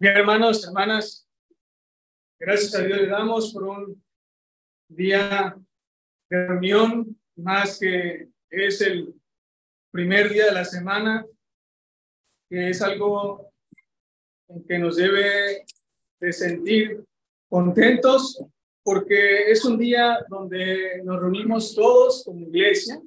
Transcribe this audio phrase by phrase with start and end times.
[0.00, 1.28] Bien, hermanos, hermanas,
[2.40, 4.04] gracias a Dios le damos por un
[4.88, 5.56] día
[6.28, 9.14] de reunión, más que es el
[9.92, 11.24] primer día de la semana,
[12.50, 13.52] que es algo
[14.48, 15.64] en que nos debe
[16.18, 17.04] de sentir
[17.48, 18.44] contentos,
[18.82, 23.00] porque es un día donde nos reunimos todos como iglesia,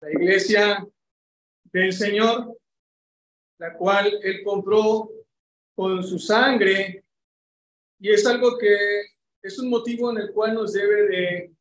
[0.00, 0.84] la iglesia
[1.64, 2.58] del Señor,
[3.58, 5.10] la cual Él compró
[5.74, 7.04] con su sangre,
[7.98, 8.76] y es algo que
[9.42, 11.52] es un motivo en el cual nos debe de,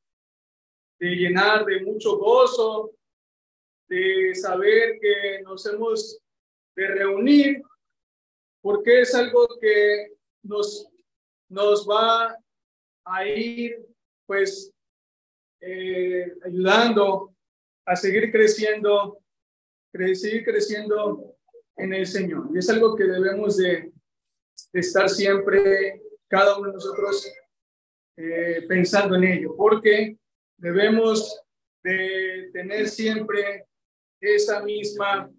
[1.00, 2.92] llenar de mucho gozo,
[3.88, 6.20] de saber que nos hemos
[6.76, 7.62] de reunir,
[8.62, 10.14] porque es algo que
[10.44, 10.88] nos,
[11.50, 12.38] nos va
[13.04, 13.84] a ir
[14.26, 14.72] pues
[15.60, 17.36] eh, ayudando
[17.86, 19.20] a seguir creciendo,
[19.92, 21.36] seguir creciendo
[21.78, 22.50] en el Señor.
[22.54, 23.92] Y es algo que debemos de,
[24.74, 27.32] estar siempre, cada uno de nosotros,
[28.18, 30.18] eh, pensando en ello, porque
[30.58, 31.42] debemos
[31.84, 33.66] de tener siempre
[34.20, 35.30] esa misma,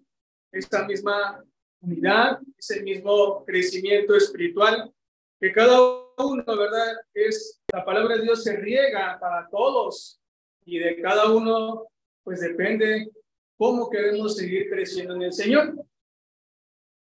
[0.51, 1.43] esta misma
[1.81, 4.93] unidad, ese mismo crecimiento espiritual,
[5.39, 5.79] que cada
[6.17, 6.95] uno, ¿verdad?
[7.13, 10.19] Es, la palabra de Dios se riega para todos
[10.65, 11.87] y de cada uno
[12.23, 13.09] pues depende
[13.57, 15.75] cómo queremos seguir creciendo en el Señor.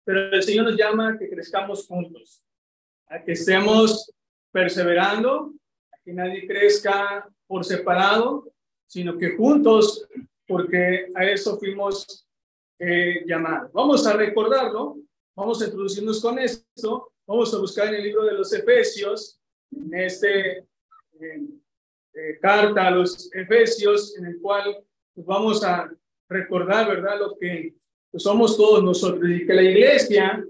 [0.08, 2.42] Pero el Señor nos llama a que crezcamos juntos,
[3.08, 4.10] a que estemos
[4.50, 5.52] perseverando,
[5.92, 8.50] a que nadie crezca por separado,
[8.86, 10.08] sino que juntos,
[10.46, 12.26] porque a eso fuimos
[12.78, 13.70] eh, llamados.
[13.74, 14.96] Vamos a recordarlo,
[15.36, 19.38] vamos a introducirnos con esto, vamos a buscar en el libro de los Efesios,
[19.70, 20.58] en este
[21.20, 21.48] eh,
[22.14, 24.74] eh, carta a los Efesios, en el cual
[25.12, 25.92] pues vamos a
[26.30, 27.18] recordar, ¿verdad?
[27.18, 27.74] Lo que
[28.10, 30.44] pues, somos todos nosotros y que la iglesia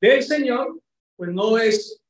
[0.00, 0.80] del Señor,
[1.16, 2.00] pues no es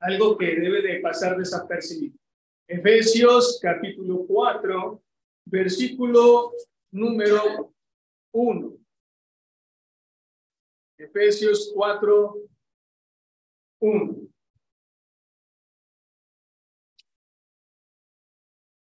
[0.00, 2.18] algo que debe de pasar desapercibido.
[2.66, 5.02] Efesios capítulo 4,
[5.46, 6.52] versículo
[6.92, 7.74] número
[8.32, 8.76] 1.
[10.98, 12.36] Efesios 4,
[13.80, 14.16] 1.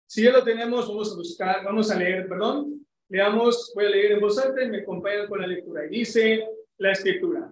[0.08, 2.78] Si ya lo tenemos, vamos a buscar, vamos a leer, perdón.
[3.09, 5.86] Leamos, voy a leer en voz alta y me acompañan con la lectura.
[5.86, 6.47] Y dice
[6.78, 7.52] la escritura.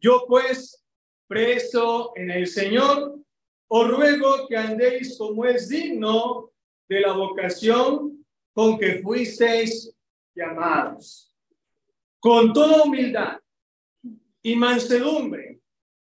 [0.00, 0.84] Yo pues,
[1.26, 3.18] preso en el Señor,
[3.66, 6.52] os ruego que andéis como es digno
[6.88, 9.92] de la vocación con que fuisteis
[10.34, 11.34] llamados.
[12.20, 13.40] Con toda humildad
[14.42, 15.60] y mansedumbre,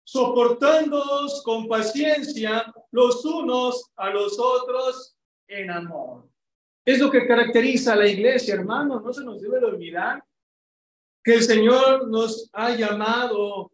[0.03, 6.29] soportándoos con paciencia los unos a los otros en amor.
[6.85, 8.99] Es lo que caracteriza a la iglesia, hermano.
[8.99, 10.23] No se nos debe de olvidar
[11.23, 13.71] que el Señor nos ha llamado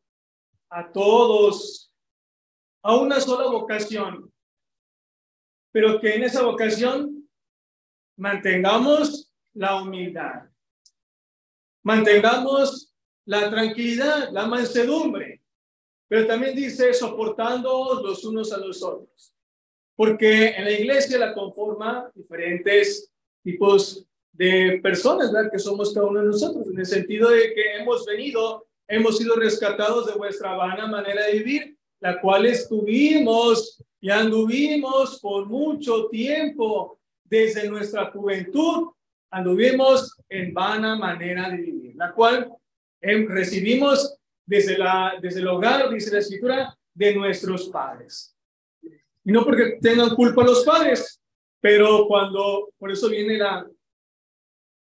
[0.69, 1.93] a todos
[2.81, 4.33] a una sola vocación,
[5.73, 7.29] pero que en esa vocación
[8.17, 10.49] mantengamos la humildad,
[11.83, 12.95] mantengamos
[13.25, 15.43] la tranquilidad, la mansedumbre,
[16.07, 19.35] pero también dice soportando los unos a los otros
[20.01, 23.07] porque en la iglesia la conforma diferentes
[23.43, 25.51] tipos de personas, ¿verdad?
[25.51, 29.35] Que somos cada uno de nosotros, en el sentido de que hemos venido, hemos sido
[29.35, 36.99] rescatados de vuestra vana manera de vivir, la cual estuvimos y anduvimos por mucho tiempo,
[37.23, 38.87] desde nuestra juventud,
[39.29, 42.51] anduvimos en vana manera de vivir, la cual
[43.01, 48.35] em, recibimos desde, la, desde el hogar, dice la escritura, de nuestros padres.
[49.23, 51.21] Y no porque tengan culpa los padres,
[51.59, 53.67] pero cuando, por eso viene la,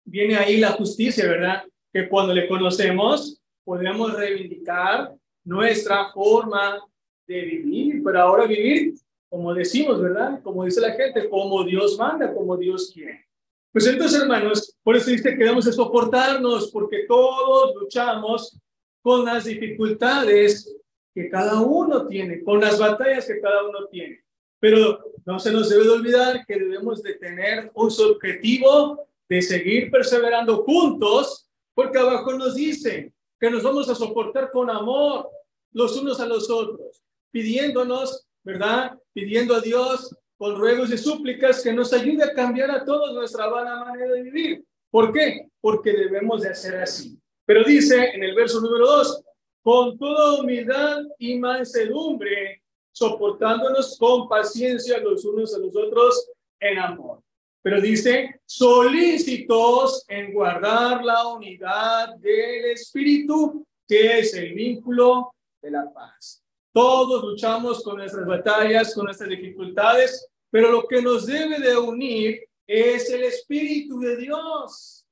[0.03, 1.63] viene ahí la justicia, ¿verdad?
[1.93, 5.13] Que cuando le conocemos, podemos reivindicar
[5.43, 6.83] nuestra forma
[7.27, 8.93] de vivir, pero ahora vivir,
[9.29, 10.41] como decimos, ¿verdad?
[10.43, 13.25] Como dice la gente, como Dios manda, como Dios quiere.
[13.71, 18.59] Pues entonces, hermanos, por eso dice que debemos de soportarnos, porque todos luchamos
[19.01, 20.75] con las dificultades
[21.13, 24.21] que cada uno tiene, con las batallas que cada uno tiene.
[24.61, 29.91] Pero no se nos debe de olvidar que debemos de tener un objetivo de seguir
[29.91, 35.29] perseverando juntos, porque abajo nos dice que nos vamos a soportar con amor
[35.73, 38.97] los unos a los otros, pidiéndonos, ¿verdad?
[39.13, 43.47] Pidiendo a Dios con ruegos y súplicas que nos ayude a cambiar a todos nuestra
[43.47, 44.65] vana manera de vivir.
[44.89, 45.47] ¿Por qué?
[45.59, 47.17] Porque debemos de hacer así.
[47.45, 49.23] Pero dice en el verso número 2,
[49.61, 52.60] con toda humildad y mansedumbre,
[52.91, 56.29] soportándonos con paciencia los unos a los otros
[56.59, 57.21] en amor.
[57.63, 65.91] pero dice solícitos en guardar la unidad del espíritu, que es el vínculo de la
[65.93, 66.43] paz.
[66.73, 72.47] Todos luchamos con nuestras batallas, con nuestras dificultades, pero lo que nos debe de unir
[72.65, 75.05] es el Espíritu de Dios,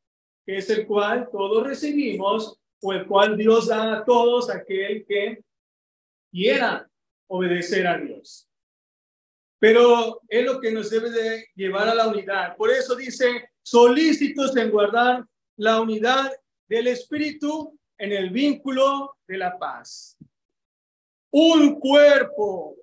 [0.46, 5.44] que es el cual todos recibimos o el cual Dios da a todos aquel que
[6.32, 6.89] quiera
[7.30, 8.48] obedecer a Dios.
[9.60, 12.56] Pero es lo que nos debe de llevar a la unidad.
[12.56, 15.26] Por eso dice, solícitos en guardar
[15.58, 16.32] la unidad
[16.68, 20.18] del Espíritu en el vínculo de la paz.
[21.32, 22.76] Un cuerpo,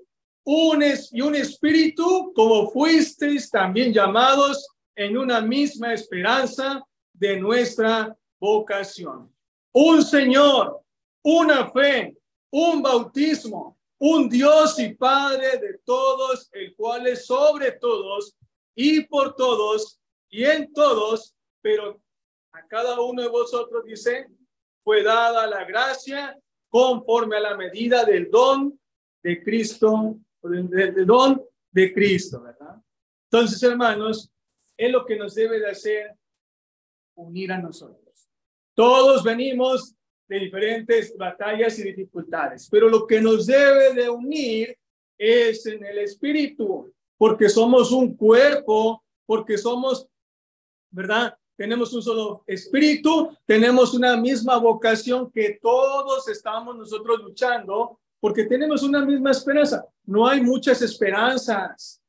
[0.45, 9.33] un y un espíritu, como fuisteis también llamados en una misma esperanza de nuestra vocación.
[9.73, 10.81] Un Señor,
[11.23, 12.17] una fe,
[12.51, 18.37] un bautismo, un Dios y Padre de todos, el cual es sobre todos
[18.75, 22.01] y por todos y en todos, pero
[22.53, 24.27] a cada uno de vosotros dice,
[24.83, 26.39] fue dada la gracia
[26.69, 28.79] conforme a la medida del don
[29.23, 32.77] de Cristo, del, don de Cristo, ¿verdad?
[33.31, 34.31] Entonces, hermanos,
[34.77, 36.15] es lo que nos debe de hacer
[37.15, 38.29] unir a nosotros.
[38.75, 39.95] Todos venimos
[40.29, 44.77] de diferentes batallas y dificultades, pero lo que nos debe de unir
[45.19, 50.07] es en el espíritu, porque somos un cuerpo, porque somos,
[50.91, 51.37] ¿verdad?
[51.57, 58.83] Tenemos un solo espíritu, tenemos una misma vocación que todos estamos nosotros luchando, porque tenemos
[58.83, 59.87] una misma esperanza.
[60.05, 62.03] No hay muchas esperanzas.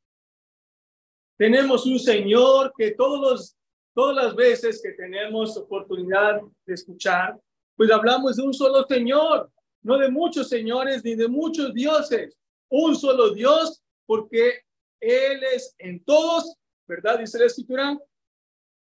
[1.38, 3.58] Tenemos un Señor que todos los,
[3.94, 7.40] todas las veces que tenemos oportunidad de escuchar,
[7.78, 9.52] pues hablamos de un solo Señor,
[9.84, 12.36] no de muchos señores ni de muchos dioses.
[12.70, 14.64] Un solo Dios, porque
[15.00, 16.58] Él es en todos,
[16.88, 17.20] ¿verdad?
[17.20, 17.98] Dice la Escritura,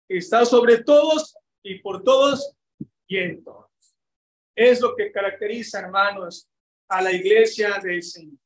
[0.08, 2.52] está sobre todos y por todos
[3.06, 3.70] y en todos.
[4.54, 6.48] Es lo que caracteriza, hermanos,
[6.88, 8.38] a la iglesia del Señor,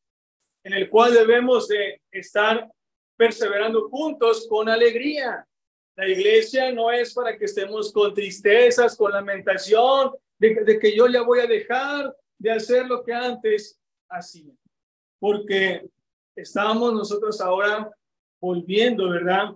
[0.62, 2.70] en el cual debemos de estar
[3.16, 5.44] perseverando juntos con alegría.
[5.96, 11.22] La iglesia no es para que estemos con tristezas, con lamentación, de, que yo ya
[11.22, 14.52] voy a dejar de hacer lo que antes hacía.
[15.18, 15.88] Porque
[16.34, 17.90] estamos nosotros ahora
[18.40, 19.54] volviendo, ¿verdad?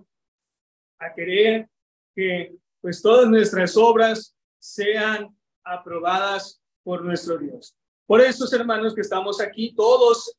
[0.99, 1.69] A querer
[2.15, 7.75] que pues todas nuestras obras sean aprobadas por nuestro Dios.
[8.07, 10.35] Por eso, hermanos, que estamos aquí, todos,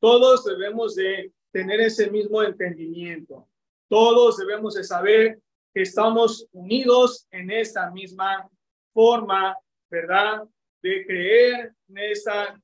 [0.00, 3.46] todos debemos de tener ese mismo entendimiento.
[3.88, 5.40] Todos debemos de saber
[5.74, 8.48] que estamos unidos en esta misma
[8.92, 9.56] forma,
[9.92, 10.42] ¿verdad?
[10.82, 12.58] De creer en esta,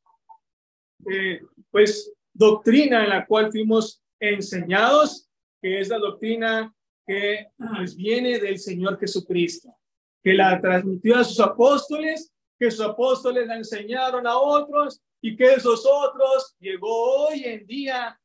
[1.13, 5.29] eh, pues, doctrina en la cual fuimos enseñados,
[5.61, 6.75] que es la doctrina
[7.07, 9.77] que pues, viene del Señor Jesucristo,
[10.25, 15.55] que la transmitió a sus apóstoles, que sus apóstoles la enseñaron a otros y que
[15.55, 18.19] esos otros llegó hoy en día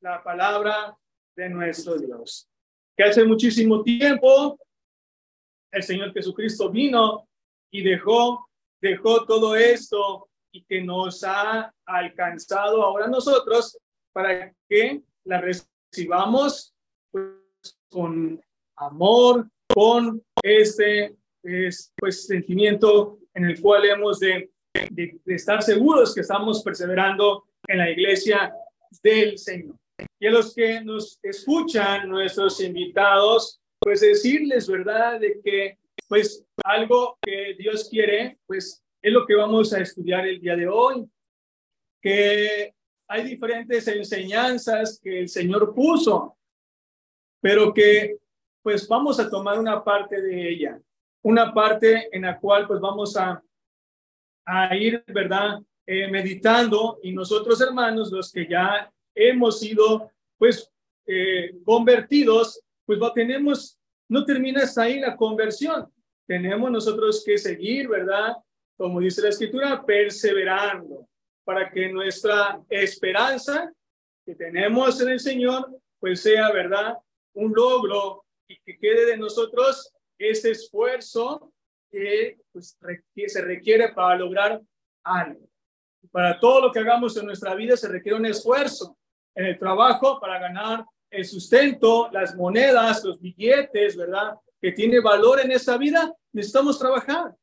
[0.00, 0.96] la palabra
[1.36, 2.48] de nuestro Dios.
[2.96, 4.58] Que hace muchísimo tiempo
[5.72, 7.28] el Señor Jesucristo vino
[7.72, 8.48] y dejó,
[8.80, 13.78] dejó todo esto y que nos ha alcanzado ahora nosotros
[14.12, 16.74] para que la recibamos
[17.88, 18.40] con
[18.76, 24.50] amor, con este pues, sentimiento en el cual hemos de,
[24.90, 28.52] de, estar seguros que estamos perseverando en la iglesia
[29.02, 29.76] del Señor.
[30.20, 37.18] Y a los que nos escuchan, nuestros invitados, pues decirles, ¿verdad?, de que pues algo
[37.20, 41.08] que Dios quiere, pues es lo que vamos a estudiar el día de hoy,
[42.00, 42.74] que
[43.08, 46.36] hay diferentes enseñanzas que el Señor puso
[47.42, 48.16] pero que
[48.62, 50.80] pues vamos a tomar una parte de ella,
[51.22, 53.42] una parte en la cual pues vamos a,
[54.46, 55.60] a ir, ¿verdad?
[55.84, 60.72] Eh, meditando y nosotros hermanos, los que ya hemos sido pues
[61.04, 63.76] eh, convertidos, pues tenemos,
[64.12, 65.90] no termina ahí la conversión,
[66.26, 68.36] tenemos nosotros que seguir, ¿verdad?
[68.76, 71.08] Como dice la escritura, perseverando
[71.44, 73.72] para que nuestra esperanza
[74.24, 76.98] que tenemos en el Señor, pues sea, ¿verdad?
[77.34, 81.50] un logro y que quede de nosotros ese esfuerzo
[81.90, 82.78] que, pues,
[83.26, 84.60] se requiere para lograr
[85.04, 85.48] algo.
[86.10, 88.98] Para todo lo que hagamos en nuestra vida se requiere un esfuerzo
[89.34, 94.34] en el trabajo para ganar el sustento, las monedas, los billetes, ¿verdad?
[94.60, 97.34] Que tiene valor en esta vida, necesitamos trabajar.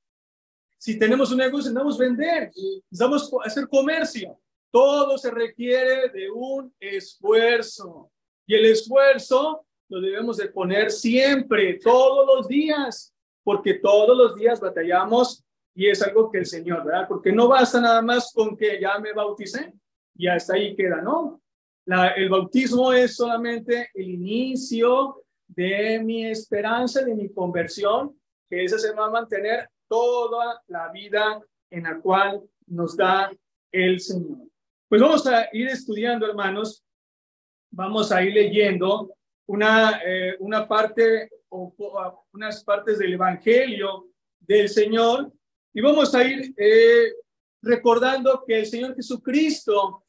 [0.78, 4.40] Si tenemos un negocio, necesitamos vender, necesitamos hacer comercio.
[4.72, 8.12] Todo se requiere de un esfuerzo.
[8.48, 14.60] Y el esfuerzo lo debemos de poner siempre, todos los días, porque todos los días
[14.60, 15.44] batallamos
[15.76, 17.08] y es algo que el Señor, ¿verdad?
[17.08, 19.74] Porque no basta nada más con que ya me bauticé
[20.16, 21.42] y hasta ahí queda, ¿no?
[22.16, 28.16] El bautismo es solamente el inicio de mi esperanza, de mi conversión,
[28.48, 31.42] que esa se va a mantener toda la vida
[31.72, 33.32] en la cual nos da
[33.72, 34.38] el Señor.
[34.88, 36.84] Pues vamos a ir estudiando, hermanos,
[37.72, 39.16] vamos a ir leyendo
[39.48, 41.74] una, eh, una parte o,
[42.34, 45.32] unas partes del Evangelio del Señor
[45.74, 47.14] y vamos a ir eh,
[47.64, 50.04] recordando que el Señor Jesucristo,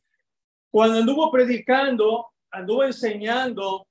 [0.71, 3.87] cuando anduvo predicando, anduvo enseñando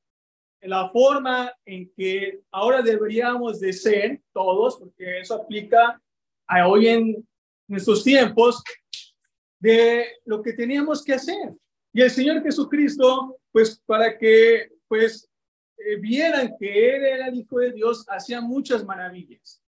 [0.61, 6.01] la forma en que ahora deberíamos de ser todos, porque eso aplica
[6.47, 7.27] a hoy en
[7.67, 8.61] nuestros tiempos,
[9.59, 11.53] de lo que teníamos que hacer.
[11.93, 15.29] Y el Señor Jesucristo, pues para que pues
[15.77, 19.61] eh, vieran que Él era el Hijo de Dios, hacía muchas maravillas.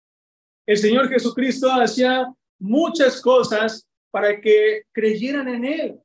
[0.66, 2.26] El Señor Jesucristo hacía
[2.58, 6.00] muchas cosas para que creyeran en Él.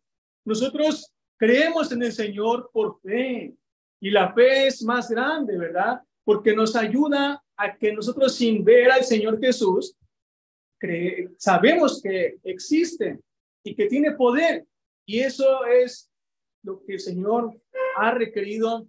[0.45, 3.53] Nosotros creemos en el Señor por fe
[3.99, 6.01] y la fe es más grande, ¿verdad?
[6.23, 9.95] Porque nos ayuda a que nosotros sin ver al Señor Jesús,
[11.37, 13.19] sabemos que existe
[13.63, 14.65] y que tiene poder.
[15.05, 16.09] Y eso es
[16.63, 17.59] lo que el Señor
[17.97, 18.87] ha requerido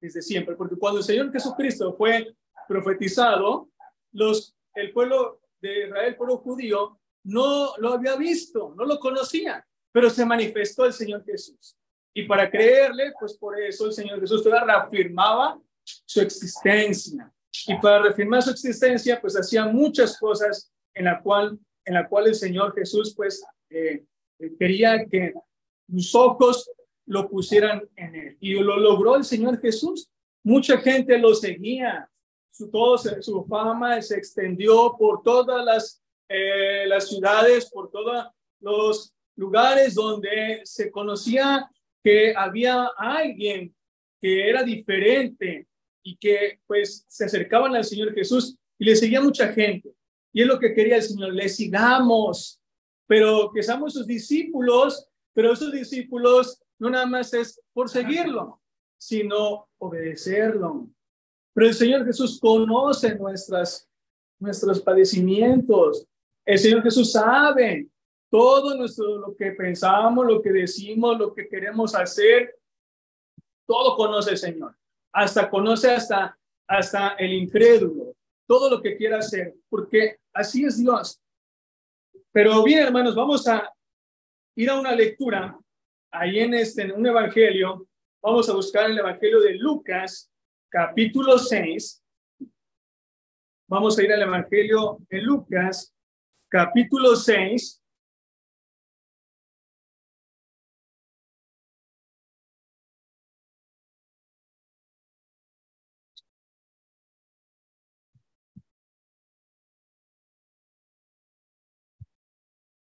[0.00, 2.34] desde siempre, porque cuando el Señor Jesucristo fue
[2.66, 3.68] profetizado,
[4.12, 9.66] los, el pueblo de Israel, el pueblo judío, no lo había visto, no lo conocía,
[9.92, 11.76] pero se manifestó el Señor Jesús.
[12.14, 17.32] Y para creerle, pues por eso el Señor Jesús reafirmaba su existencia.
[17.66, 22.28] Y para reafirmar su existencia, pues hacía muchas cosas en la cual, en la cual
[22.28, 24.04] el Señor Jesús, pues eh,
[24.58, 25.34] quería que
[25.88, 26.70] sus ojos
[27.06, 28.36] lo pusieran en él.
[28.40, 30.10] Y lo logró el Señor Jesús.
[30.44, 32.08] Mucha gente lo seguía.
[32.52, 38.26] Su, todo, su fama se extendió por todas las, eh, las ciudades, por todos
[38.60, 41.66] los lugares donde se conocía
[42.04, 43.74] que había alguien
[44.20, 45.66] que era diferente
[46.02, 49.94] y que pues se acercaban al Señor Jesús y le seguía mucha gente.
[50.30, 52.60] Y es lo que quería el Señor, le sigamos,
[53.06, 58.60] pero que seamos sus discípulos, pero esos discípulos no nada más es por seguirlo,
[58.98, 60.86] sino obedecerlo.
[61.54, 63.88] Pero el Señor Jesús conoce nuestras,
[64.38, 66.06] nuestros padecimientos.
[66.44, 67.88] El Señor Jesús sabe
[68.30, 72.56] todo nuestro, lo que pensamos, lo que decimos, lo que queremos hacer.
[73.66, 74.76] Todo conoce el Señor.
[75.12, 78.14] Hasta conoce hasta, hasta el incrédulo.
[78.46, 79.54] Todo lo que quiera hacer.
[79.68, 81.20] Porque así es Dios.
[82.32, 83.72] Pero bien, hermanos, vamos a
[84.56, 85.58] ir a una lectura
[86.12, 87.88] ahí en este en un evangelio.
[88.22, 90.30] Vamos a buscar el evangelio de Lucas,
[90.68, 92.02] capítulo 6.
[93.68, 95.92] Vamos a ir al evangelio de Lucas,
[96.48, 97.79] capítulo 6.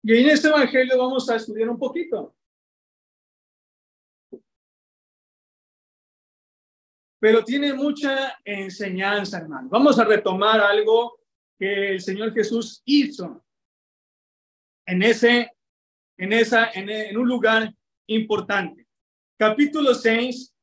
[0.10, 2.34] Y en este evangelio vamos a estudiar un poquito.
[7.20, 9.68] Pero tiene mucha enseñanza, hermano.
[9.70, 11.20] Vamos a retomar algo
[11.60, 13.44] que el Señor Jesús hizo
[14.86, 15.52] en ese,
[16.18, 17.76] en esa, en, un lugar
[18.08, 18.88] importante.
[19.38, 20.56] Capítulo 6,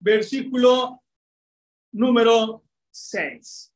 [0.00, 1.04] versículo
[1.92, 3.72] número 6.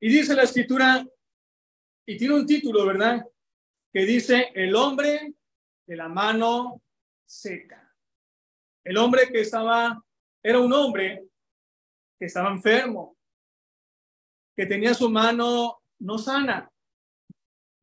[0.00, 1.06] Y dice la escritura,
[2.06, 3.22] y tiene un título, ¿verdad?
[3.92, 5.34] Que dice, el hombre
[5.86, 6.82] de la mano
[7.26, 7.94] seca.
[8.82, 10.02] El hombre que estaba,
[10.42, 11.28] era un hombre
[12.18, 13.16] que estaba enfermo,
[14.56, 16.70] que tenía su mano no sana.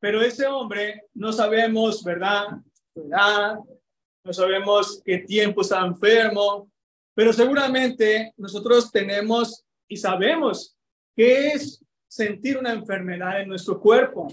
[0.00, 2.48] Pero ese hombre no sabemos, ¿verdad?
[2.94, 6.70] No sabemos qué tiempo está enfermo,
[7.14, 10.76] pero seguramente nosotros tenemos y sabemos
[11.16, 14.28] qué es sentir una enfermedad en nuestro cuerpo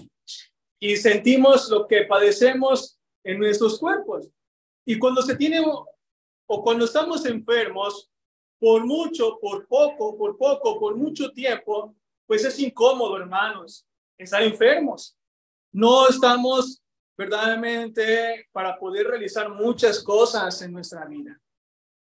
[0.80, 4.28] y sentimos lo que padecemos en nuestros cuerpos.
[4.84, 8.10] Y cuando se tiene o cuando estamos enfermos,
[8.58, 11.94] por mucho, por poco, por poco, por mucho tiempo,
[12.26, 13.86] pues es incómodo, hermanos,
[14.18, 15.16] estar enfermos.
[15.72, 16.82] No estamos
[17.16, 21.38] verdaderamente para poder realizar muchas cosas en nuestra vida.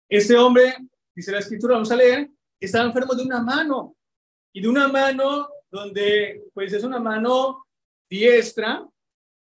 [0.07, 0.75] Ese hombre,
[1.15, 3.95] dice la escritura, vamos a leer, estaba enfermo de una mano
[4.53, 7.65] y de una mano donde pues es una mano
[8.09, 8.87] diestra,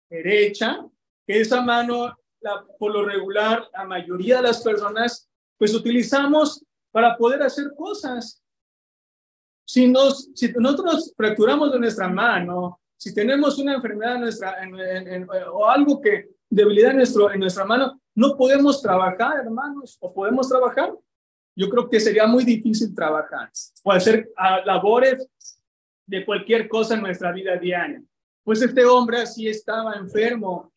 [0.08, 0.84] derecha,
[1.26, 7.16] que esa mano, la, por lo regular, la mayoría de las personas, pues utilizamos para
[7.16, 8.42] poder hacer cosas.
[9.66, 14.56] Si, nos, si nosotros fracturamos de nuestra mano, si tenemos una enfermedad en nuestra,
[15.52, 20.48] o algo que debilidad en, nuestro, en nuestra mano, no podemos trabajar, hermanos, o podemos
[20.48, 20.92] trabajar.
[21.54, 23.50] Yo creo que sería muy difícil trabajar
[23.84, 25.28] o hacer ah, labores
[26.08, 28.02] de cualquier cosa en nuestra vida diaria.
[28.42, 30.72] Pues este hombre así estaba enfermo.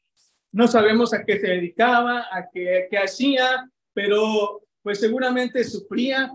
[0.52, 6.30] No sabemos a qué se dedicaba, a qué, hacía, pero pues seguramente sufría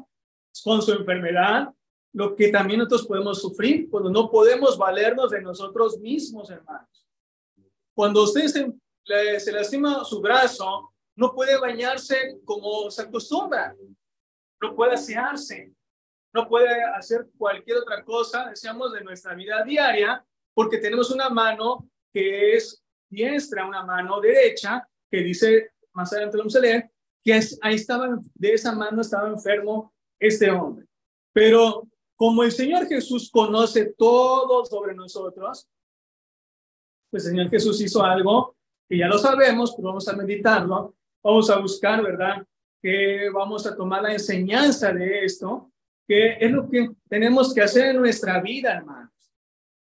[0.64, 1.68] con su enfermedad,
[2.14, 7.06] lo que también nosotros podemos sufrir cuando no podemos valernos de nosotros mismos, hermanos.
[7.94, 13.76] Cuando usted se, se lastima su brazo, no puede bañarse como se acostumbra,
[14.62, 15.75] no puede asearse,
[16.36, 20.24] no puede hacer cualquier otra cosa, deseamos de nuestra vida diaria,
[20.54, 26.42] porque tenemos una mano que es diestra, una mano derecha, que dice, más adelante lo
[26.42, 26.90] vamos a leer,
[27.24, 30.86] que ahí estaba, de esa mano estaba enfermo este hombre.
[31.32, 35.66] Pero como el Señor Jesús conoce todo sobre nosotros,
[37.10, 38.56] pues el Señor Jesús hizo algo
[38.88, 42.46] que ya lo sabemos, pero vamos a meditarlo, vamos a buscar, ¿verdad?
[42.82, 45.72] Que vamos a tomar la enseñanza de esto,
[46.06, 49.12] que es lo que tenemos que hacer en nuestra vida, hermanos.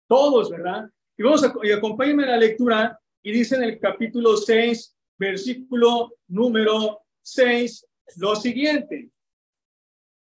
[0.07, 0.89] Todos, ¿verdad?
[1.17, 6.15] Y vamos a, y acompáñenme a la lectura, y dice en el capítulo 6, versículo
[6.27, 7.85] número 6,
[8.17, 9.09] lo siguiente.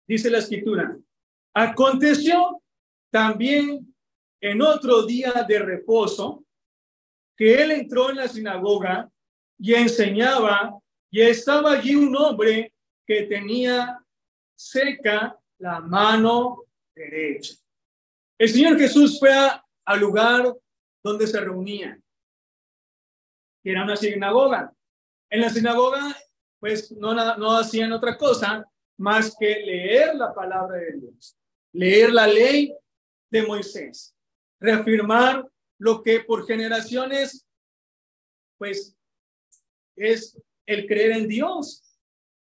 [0.08, 0.98] Dice la escritura,
[1.53, 2.62] Aconteció
[3.12, 3.94] también
[4.39, 6.46] en otro día de reposo
[7.36, 9.10] que él entró en la sinagoga
[9.58, 10.79] y enseñaba
[11.12, 12.74] y estaba allí un hombre
[13.06, 14.00] que tenía
[14.56, 17.54] seca la mano derecha.
[18.38, 19.32] El Señor Jesús fue
[19.86, 20.54] al lugar
[21.04, 22.04] donde se reunían,
[23.63, 24.74] que era una sinagoga.
[25.30, 26.16] En la sinagoga,
[26.60, 28.66] pues no, no hacían otra cosa
[28.98, 31.39] más que leer la palabra de Dios
[31.72, 32.74] leer la ley
[33.30, 34.16] de Moisés,
[34.60, 37.45] reafirmar lo que por generaciones,
[38.58, 38.95] pues,
[39.95, 41.84] es el creer en Dios.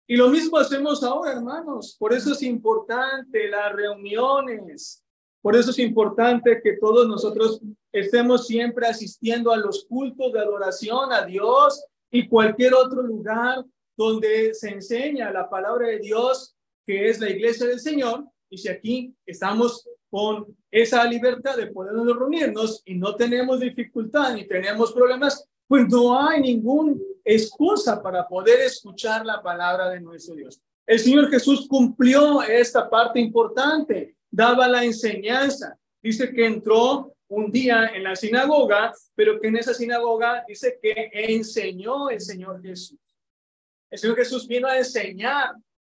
[0.06, 1.96] Y lo mismo hacemos ahora, hermanos.
[1.98, 5.02] Por eso es importante las reuniones.
[5.42, 7.60] Por eso es importante que todos nosotros
[7.92, 13.64] estemos siempre asistiendo a los cultos de adoración a Dios y cualquier otro lugar
[13.96, 18.68] donde se enseña la palabra de Dios, que es la iglesia del Señor, y si
[18.68, 25.48] aquí estamos con esa libertad de podernos reunirnos y no tenemos dificultad ni tenemos problemas,
[25.68, 30.60] pues no hay ninguna excusa para poder escuchar la palabra de nuestro Dios.
[30.86, 35.76] El Señor Jesús cumplió esta parte importante, daba la enseñanza.
[36.00, 41.10] Dice que entró un día en la sinagoga, pero que en esa sinagoga dice que
[41.12, 42.98] enseñó el Señor Jesús.
[43.90, 45.54] El Señor Jesús vino a enseñar,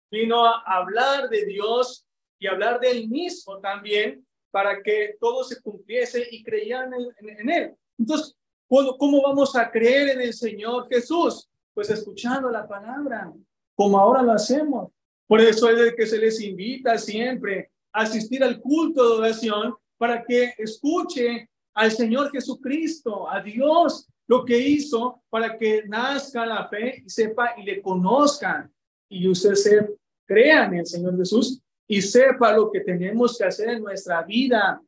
[0.10, 2.06] vino a hablar de Dios
[2.40, 7.76] y hablar de él mismo también para que todo se cumpliese y creían en, él.
[7.98, 8.36] Entonces,
[8.70, 11.50] ¿cómo vamos a creer en el Señor Jesús?
[11.74, 13.34] Pues escuchando la palabra,
[13.76, 14.92] como ahora lo hacemos.
[15.28, 20.24] Por eso es que se les invita siempre a asistir al culto de oración para
[20.24, 27.04] que escuche al Señor Jesucristo, a Dios, lo que hizo para que nazca la fe
[27.06, 28.72] y sepa y le conozcan
[29.10, 29.90] y usted se
[30.26, 34.80] crea en el Señor Jesús y sepa lo que tenemos que hacer en nuestra vida.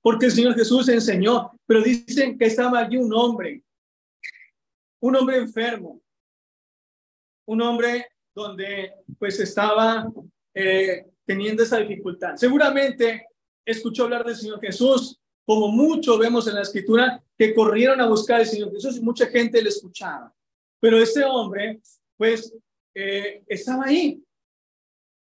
[0.00, 3.62] Porque el Señor Jesús enseñó, pero dicen que estaba allí un hombre,
[5.00, 6.00] un hombre enfermo,
[7.46, 10.10] un hombre donde pues estaba
[10.54, 12.36] eh, teniendo esa dificultad.
[12.36, 13.26] Seguramente
[13.64, 18.40] escuchó hablar del Señor Jesús, como mucho vemos en la escritura, que corrieron a buscar
[18.40, 20.32] al Señor Jesús y mucha gente le escuchaba.
[20.80, 21.80] Pero ese hombre,
[22.16, 22.54] pues,
[22.94, 24.22] eh, estaba ahí,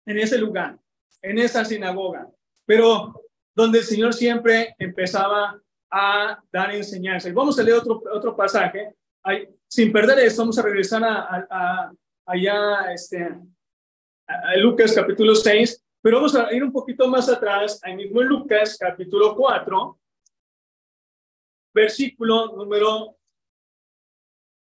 [0.05, 0.77] en ese lugar,
[1.21, 2.29] en esa sinagoga,
[2.65, 3.21] pero
[3.55, 5.62] donde el Señor siempre empezaba
[5.95, 7.29] a dar enseñanza.
[7.29, 8.95] Y vamos a leer otro, otro pasaje.
[9.67, 11.91] sin perder esto, vamos a regresar a,
[12.25, 13.39] allá este,
[14.57, 19.35] Lucas capítulo 6, pero vamos a ir un poquito más atrás, ahí mismo Lucas capítulo
[19.35, 19.99] 4,
[21.75, 23.15] versículo número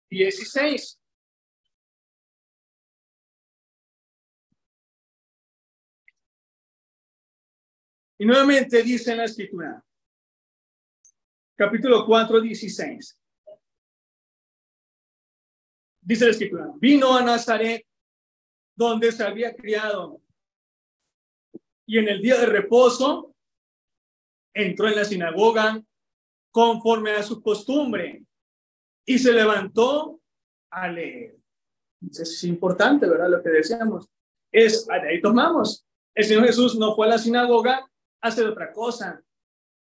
[0.09, 1.01] 16.
[8.19, 9.86] Y nuevamente dice en la escritura,
[11.57, 13.19] capítulo 4, 16.
[16.03, 17.85] Dice la escritura, vino a Nazaret,
[18.77, 20.21] donde se había criado,
[21.87, 23.35] y en el día de reposo
[24.55, 25.83] entró en la sinagoga
[26.51, 28.23] conforme a su costumbre,
[29.05, 30.21] y se levantó
[30.71, 31.37] a leer.
[32.11, 33.31] Es importante, ¿verdad?
[33.31, 34.09] Lo que decíamos.
[34.53, 35.87] Es, ahí tomamos.
[36.15, 39.23] El Señor Jesús no fue a la sinagoga a hacer otra cosa.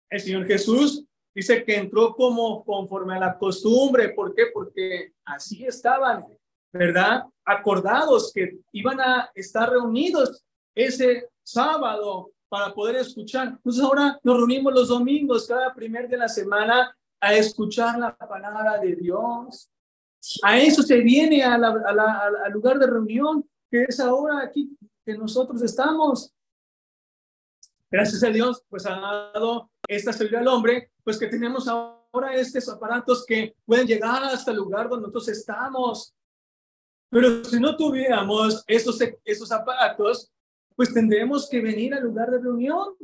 [0.09, 1.08] El Señor Jesús
[1.39, 4.09] dice que entró como conforme a la costumbre.
[4.09, 4.47] ¿Por qué?
[4.53, 6.27] Porque así estaban,
[6.73, 7.27] ¿verdad?
[7.45, 13.49] Acordados que iban a estar reunidos ese sábado para poder escuchar.
[13.49, 18.79] Entonces ahora nos reunimos los domingos, cada primer de la semana, a escuchar la palabra
[18.79, 19.71] de Dios.
[20.43, 25.63] A eso se viene a al lugar de reunión, que es ahora aquí que nosotros
[25.63, 26.35] estamos.
[27.91, 32.69] Gracias a Dios, pues ha dado esta salud al hombre, pues que tenemos ahora estos
[32.69, 36.15] aparatos que pueden llegar hasta el lugar donde nosotros estamos.
[37.09, 40.31] Pero si no tuviéramos esos, esos aparatos,
[40.77, 42.95] pues tendremos que venir al lugar de reunión.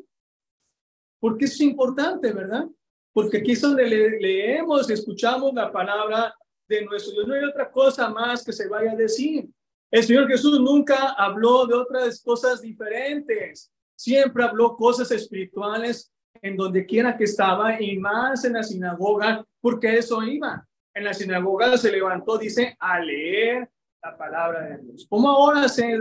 [1.19, 2.67] Porque es importante, ¿verdad?
[3.11, 6.35] Porque aquí es donde leemos, escuchamos la palabra
[6.69, 7.27] de nuestro Dios.
[7.27, 9.49] No hay otra cosa más que se vaya a decir.
[9.91, 13.73] El Señor Jesús nunca habló de otras cosas diferentes.
[13.97, 19.97] Siempre habló cosas espirituales en donde quiera que estaba y más en la sinagoga, porque
[19.97, 20.67] eso iba.
[20.93, 23.69] En la sinagoga se levantó, dice, a leer
[24.03, 25.07] la palabra de Dios.
[25.09, 26.01] Como ahora se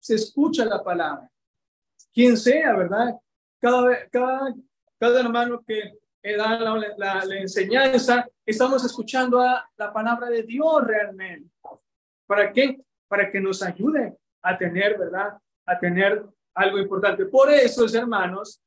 [0.00, 1.30] se escucha la palabra.
[2.12, 3.16] Quien sea, ¿verdad?
[3.60, 4.54] Cada, cada,
[4.98, 5.98] cada hermano que
[6.36, 11.50] da la, la, enseñanza, estamos escuchando a la palabra de Dios realmente.
[12.26, 12.80] ¿Para qué?
[13.06, 15.38] Para que nos ayude a tener, ¿verdad?
[15.66, 17.26] A tener algo importante.
[17.26, 18.60] Por eso, hermanos,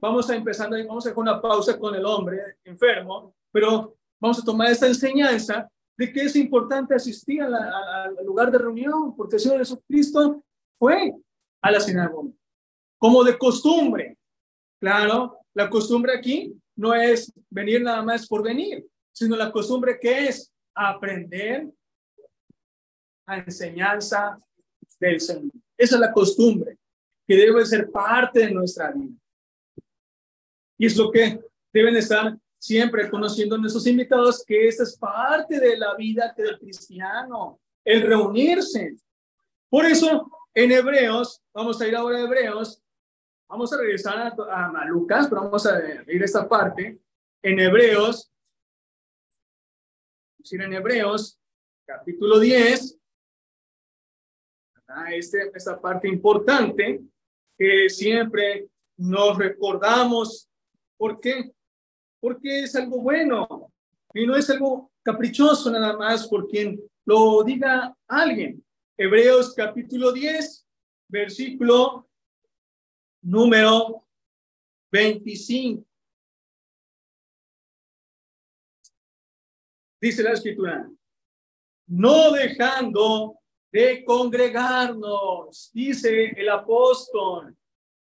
[0.00, 4.44] vamos a empezar, vamos a hacer una pausa con el hombre enfermo, pero vamos a
[4.44, 9.58] tomar esta enseñanza de que es importante asistir al lugar de reunión, porque el Señor
[9.58, 10.44] Jesucristo
[10.78, 11.12] fue
[11.60, 12.30] a la sinagoga,
[12.98, 14.16] como de costumbre.
[14.80, 20.28] Claro, la costumbre aquí no es venir nada más por venir, sino la costumbre que
[20.28, 21.68] es aprender
[23.26, 24.38] a enseñanza
[25.00, 25.50] del Señor.
[25.76, 26.78] Esa es la costumbre
[27.26, 29.14] que debe ser parte de nuestra vida.
[30.78, 31.40] Y es lo que
[31.72, 37.60] deben estar siempre conociendo nuestros invitados, que esta es parte de la vida del cristiano,
[37.84, 38.96] el reunirse.
[39.68, 42.82] Por eso en Hebreos, vamos a ir ahora a Hebreos,
[43.48, 46.98] vamos a regresar a, Lucas, pero vamos a ir a esta parte.
[47.42, 48.32] En Hebreos,
[50.38, 51.38] decir en Hebreos,
[51.86, 52.98] capítulo 10,
[55.10, 57.00] este, esta parte importante
[57.56, 60.47] que siempre nos recordamos.
[60.98, 61.52] ¿Por qué?
[62.20, 63.72] Porque es algo bueno
[64.12, 68.64] y no es algo caprichoso nada más por quien lo diga alguien.
[68.96, 70.66] Hebreos capítulo 10,
[71.08, 72.08] versículo
[73.22, 74.06] número
[74.90, 75.86] 25.
[80.00, 80.90] Dice la escritura,
[81.86, 83.38] no dejando
[83.70, 87.56] de congregarnos, dice el apóstol,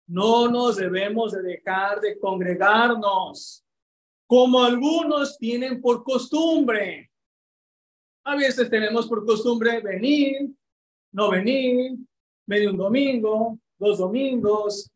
[0.08, 3.64] no nos debemos de dejar de congregarnos,
[4.26, 7.12] como algunos tienen por costumbre.
[8.24, 10.50] A veces tenemos por costumbre venir,
[11.12, 11.98] no venir,
[12.46, 14.90] medio un domingo, dos domingos.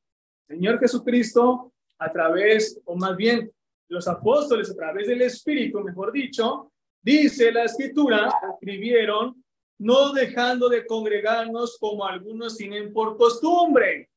[0.47, 3.51] Señor Jesucristo, a través, o más bien
[3.87, 6.71] los apóstoles, a través del Espíritu, mejor dicho,
[7.01, 9.43] dice la escritura, escribieron,
[9.79, 14.10] no dejando de congregarnos como algunos tienen por costumbre.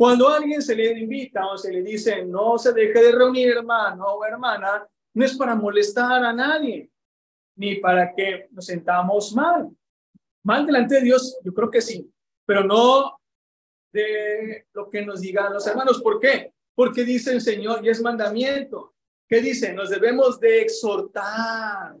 [0.00, 4.06] Cuando alguien se le invita o se le dice, no se deje de reunir, hermano
[4.06, 6.90] o hermana, no es para molestar a nadie,
[7.56, 9.68] ni para que nos sentamos mal.
[10.42, 12.10] Mal delante de Dios, yo creo que sí,
[12.46, 13.20] pero no
[13.92, 16.00] de lo que nos digan los hermanos.
[16.00, 16.54] ¿Por qué?
[16.74, 18.94] Porque dice el Señor y es mandamiento.
[19.28, 19.74] ¿Qué dice?
[19.74, 21.94] Nos debemos de exhortar.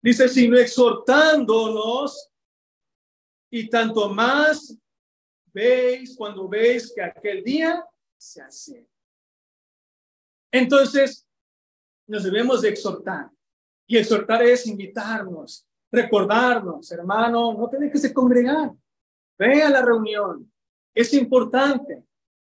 [0.00, 2.30] Dice, sino exhortándonos
[3.50, 4.78] y tanto más
[5.54, 7.82] veis cuando veis que aquel día
[8.18, 8.86] se hace.
[10.52, 11.26] Entonces,
[12.06, 13.30] nos debemos de exhortar.
[13.86, 18.72] Y exhortar es invitarnos, recordarnos, hermano, no te dejes congregar,
[19.38, 20.50] ve a la reunión.
[20.94, 22.02] Es importante,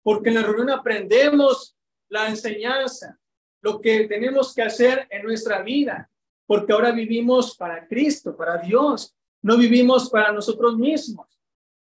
[0.03, 1.77] porque en la reunión aprendemos
[2.09, 3.19] la enseñanza,
[3.63, 6.09] lo que tenemos que hacer en nuestra vida,
[6.47, 11.34] porque ahora vivimos para Cristo, para Dios, no vivimos para nosotros mismos.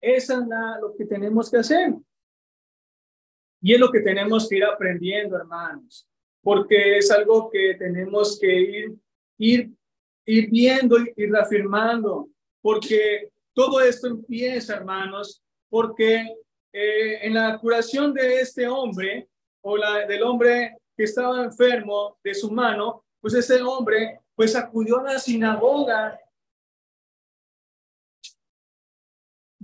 [0.04, 0.46] Esa es
[0.80, 1.94] lo que tenemos que hacer.
[3.60, 6.06] Y es lo que tenemos que ir aprendiendo, hermanos,
[6.42, 8.94] porque es algo que tenemos que ir,
[9.38, 9.74] ir
[10.26, 12.28] ir viendo y reafirmando,
[12.62, 16.36] porque todo esto empieza, hermanos, porque
[16.72, 19.28] eh, en la curación de este hombre
[19.62, 25.00] o la, del hombre que estaba enfermo de su mano, pues ese hombre pues acudió
[25.00, 26.18] a la sinagoga.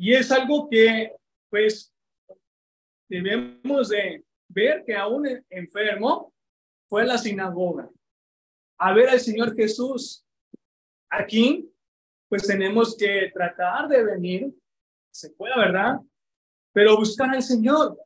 [0.02, 1.14] Y es algo que,
[1.50, 1.92] pues,
[3.06, 6.32] debemos de ver que aún enfermo
[6.88, 7.86] fue a la sinagoga
[8.78, 10.24] a ver al Señor Jesús.
[11.10, 11.70] Aquí,
[12.30, 14.54] pues tenemos que tratar de venir,
[15.12, 15.98] se puede, ¿verdad?
[16.72, 17.98] Pero buscar al Señor.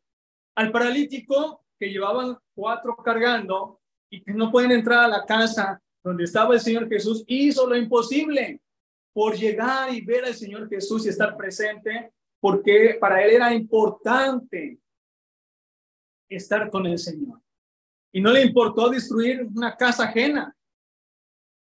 [0.57, 3.81] Al paralítico que llevaban cuatro cargando
[4.11, 7.77] y que no pueden entrar a la casa donde estaba el Señor Jesús, hizo lo
[7.77, 8.61] imposible
[9.15, 14.79] por llegar y ver al Señor Jesús y estar presente, porque para él era importante
[16.29, 17.41] estar con el Señor.
[18.13, 20.55] Y no le importó destruir una casa ajena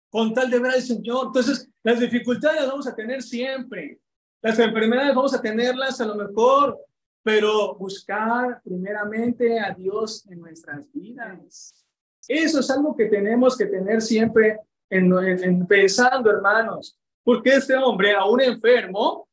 [0.10, 1.28] con tal de ver al Señor.
[1.28, 4.00] Entonces, las dificultades las vamos a tener siempre.
[4.41, 6.80] Las enfermedades vamos a tenerlas a lo mejor,
[7.23, 11.86] pero buscar primeramente a Dios en nuestras vidas.
[12.28, 16.97] Eso es algo que tenemos que tener siempre en, en, pensando, hermanos,
[17.28, 19.28] porque este hombre, aún enfermo,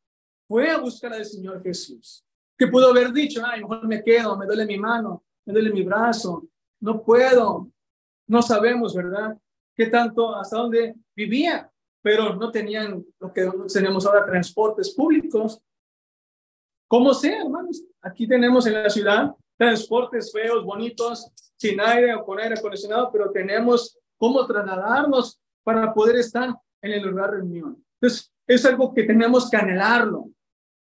[0.49, 2.27] fue a buscar al Señor Jesús,
[2.59, 5.85] que pudo haber dicho, ay, mejor me quedo, me duele mi mano, me duele mi
[5.85, 6.45] brazo,
[6.81, 7.71] no puedo,
[8.27, 9.39] no sabemos, ¿verdad?
[9.77, 11.71] qué tanto, hasta dónde vivía,
[12.03, 15.63] pero no tenían lo que tenemos ahora, transportes públicos.
[16.89, 22.41] Como sea, hermanos, aquí tenemos en la ciudad transportes feos, bonitos, sin aire o con
[22.41, 26.53] aire acondicionado, pero tenemos cómo trasladarnos para poder estar
[26.83, 27.84] en el lugar de reunión.
[28.01, 30.31] Entonces, es algo que tenemos que anhelarlo,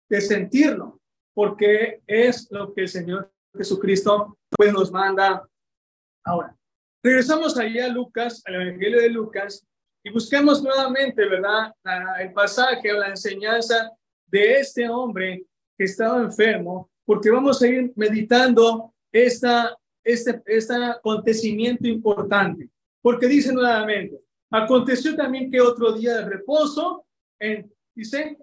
[0.08, 1.00] de sentirlo,
[1.34, 5.46] porque es lo que el Señor Jesucristo pues nos manda
[6.24, 6.56] ahora.
[7.02, 9.66] Regresamos allá a Lucas, al Evangelio de Lucas,
[10.04, 11.72] y buscamos nuevamente, ¿verdad?,
[12.20, 13.90] el pasaje o la enseñanza
[14.26, 15.44] de este hombre
[15.76, 22.68] que estaba enfermo, porque vamos a ir meditando esta, este, este acontecimiento importante.
[23.00, 27.04] Porque dice nuevamente, aconteció también que otro día de reposo,
[27.38, 28.36] en, dice,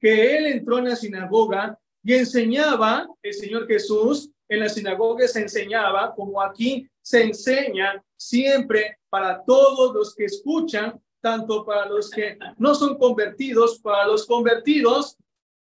[0.00, 5.40] que él entró en la sinagoga y enseñaba, el Señor Jesús, en la sinagoga se
[5.40, 12.36] enseñaba, como aquí se enseña siempre para todos los que escuchan, tanto para los que
[12.58, 15.16] no son convertidos, para los convertidos,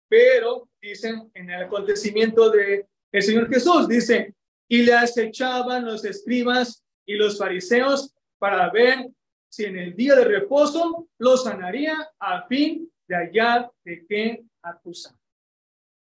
[0.10, 4.34] pero dicen en el acontecimiento de el Señor Jesús, dice,
[4.68, 9.10] y le acechaban los escribas y los fariseos para ver
[9.52, 15.14] si en el día de reposo los sanaría a fin de hallar de qué acusar.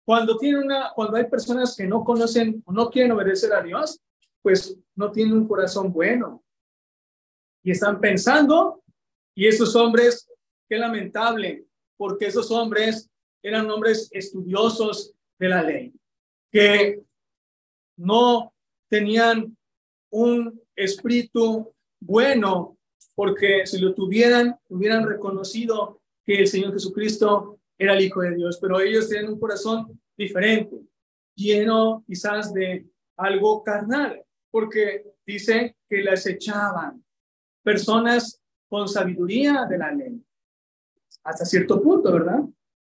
[0.05, 4.01] Cuando, tiene una, cuando hay personas que no conocen o no quieren obedecer a Dios,
[4.43, 6.45] pues no tienen un corazón bueno.
[7.63, 8.83] Y están pensando,
[9.37, 10.29] y esos hombres,
[10.69, 13.09] qué lamentable, porque esos hombres
[13.43, 15.93] eran hombres estudiosos de la ley,
[16.51, 17.01] que
[17.97, 18.53] no
[18.89, 19.57] tenían
[20.11, 22.76] un espíritu bueno,
[23.17, 28.59] porque si lo tuvieran, hubieran reconocido que el Señor Jesucristo era el Hijo de Dios,
[28.61, 30.77] pero ellos tienen un corazón diferente,
[31.35, 37.03] lleno quizás de algo carnal porque dice que las echaban
[37.63, 40.23] personas con sabiduría de la ley,
[41.25, 42.41] hasta cierto punto, ¿verdad?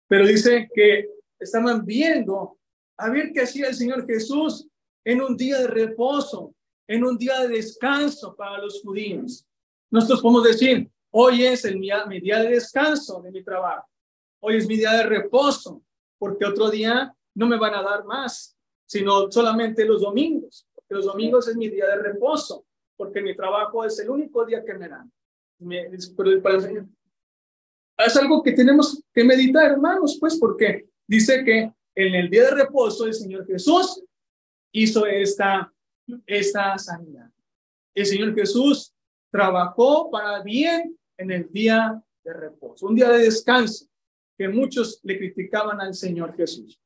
[0.07, 1.09] Pero dice que
[1.39, 2.57] estaban viendo
[2.97, 4.67] a ver qué hacía el Señor Jesús
[5.05, 6.53] en un día de reposo,
[6.87, 9.46] en un día de descanso para los judíos.
[9.91, 13.87] Nosotros podemos decir, hoy es el, mi, mi día de descanso de mi trabajo,
[14.39, 15.83] hoy es mi día de reposo,
[16.17, 21.47] porque otro día no me van a dar más, sino solamente los domingos los domingos
[21.47, 25.11] es mi día de reposo, porque mi trabajo es el único día que me dan.
[27.97, 32.51] es algo que tenemos que meditar, hermanos, pues, porque dice que en el día de
[32.51, 34.03] reposo el Señor Jesús
[34.71, 35.73] hizo esta,
[36.25, 37.29] esta sanidad.
[37.95, 38.93] El Señor Jesús
[39.31, 43.87] trabajó para bien en el día de reposo, un día de descanso
[44.37, 46.79] que muchos le criticaban al Señor Jesús.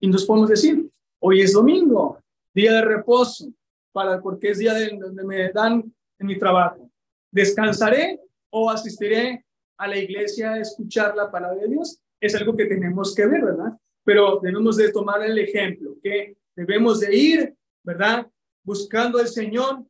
[0.00, 2.18] Y nos podemos decir, hoy es domingo,
[2.54, 3.52] día de reposo,
[3.92, 6.90] para, porque es día de, donde me dan en mi trabajo.
[7.30, 9.44] ¿Descansaré o asistiré
[9.78, 12.00] a la iglesia a escuchar la palabra de Dios?
[12.20, 13.78] Es algo que tenemos que ver, ¿verdad?
[14.04, 18.26] Pero debemos de tomar el ejemplo, que debemos de ir, ¿verdad?
[18.62, 19.84] Buscando al Señor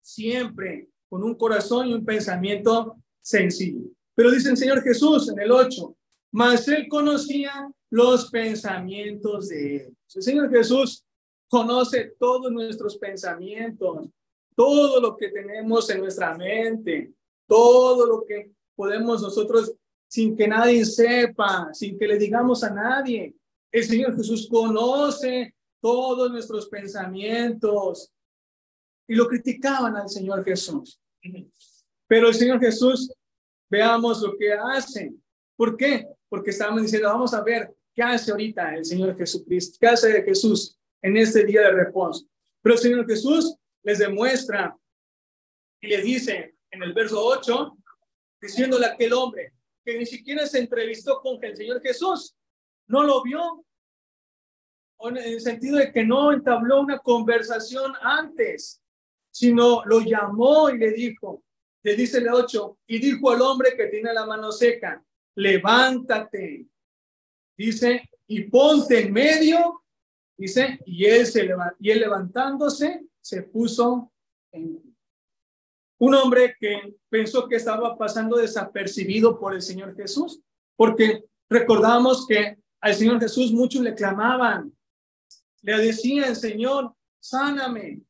[0.00, 3.90] siempre con un corazón y un pensamiento sencillo.
[4.14, 5.96] Pero dice el Señor Jesús en el 8,
[6.32, 9.96] mas él conocía los pensamientos de él.
[10.14, 11.04] El Señor Jesús
[11.48, 14.08] conoce todos nuestros pensamientos,
[14.54, 17.12] todo lo que tenemos en nuestra mente,
[17.48, 19.74] todo lo que podemos nosotros
[20.08, 23.34] sin que nadie sepa, sin que le digamos a nadie.
[23.72, 28.12] El Señor Jesús conoce todos nuestros pensamientos
[29.10, 31.00] y lo criticaban al Señor Jesús.
[32.06, 33.12] Pero el Señor Jesús,
[33.68, 35.12] veamos lo que hace.
[35.56, 36.06] ¿Por qué?
[36.28, 40.78] Porque estábamos diciendo, vamos a ver qué hace ahorita el Señor Jesucristo, qué hace Jesús
[41.02, 42.24] en este día de reposo.
[42.62, 44.78] Pero el Señor Jesús les demuestra
[45.80, 47.76] y les dice en el verso 8,
[48.40, 52.36] diciéndole a aquel hombre que ni siquiera se entrevistó con el Señor Jesús,
[52.86, 53.64] no lo vio,
[55.00, 58.80] en el sentido de que no entabló una conversación antes,
[59.30, 61.44] sino lo llamó y le dijo,
[61.82, 65.02] le dice el 8, y dijo al hombre que tiene la mano seca,
[65.36, 66.66] levántate,
[67.56, 69.82] dice, y ponte en medio,
[70.36, 74.12] dice, y él, se y él levantándose se puso
[74.52, 74.90] en
[75.98, 80.40] un hombre que pensó que estaba pasando desapercibido por el Señor Jesús,
[80.76, 84.72] porque recordamos que al Señor Jesús muchos le clamaban,
[85.62, 88.00] le decían, Señor, sáname.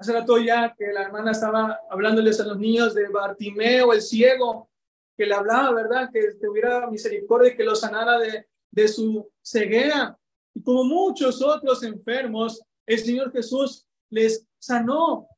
[0.00, 4.70] Hace rato ya que la hermana estaba hablándoles a los niños de Bartimeo, el ciego,
[5.14, 6.08] que le hablaba, ¿verdad?
[6.10, 10.18] Que tuviera misericordia y que lo sanara de, de su ceguera.
[10.54, 15.28] Y como muchos otros enfermos, el Señor Jesús les sanó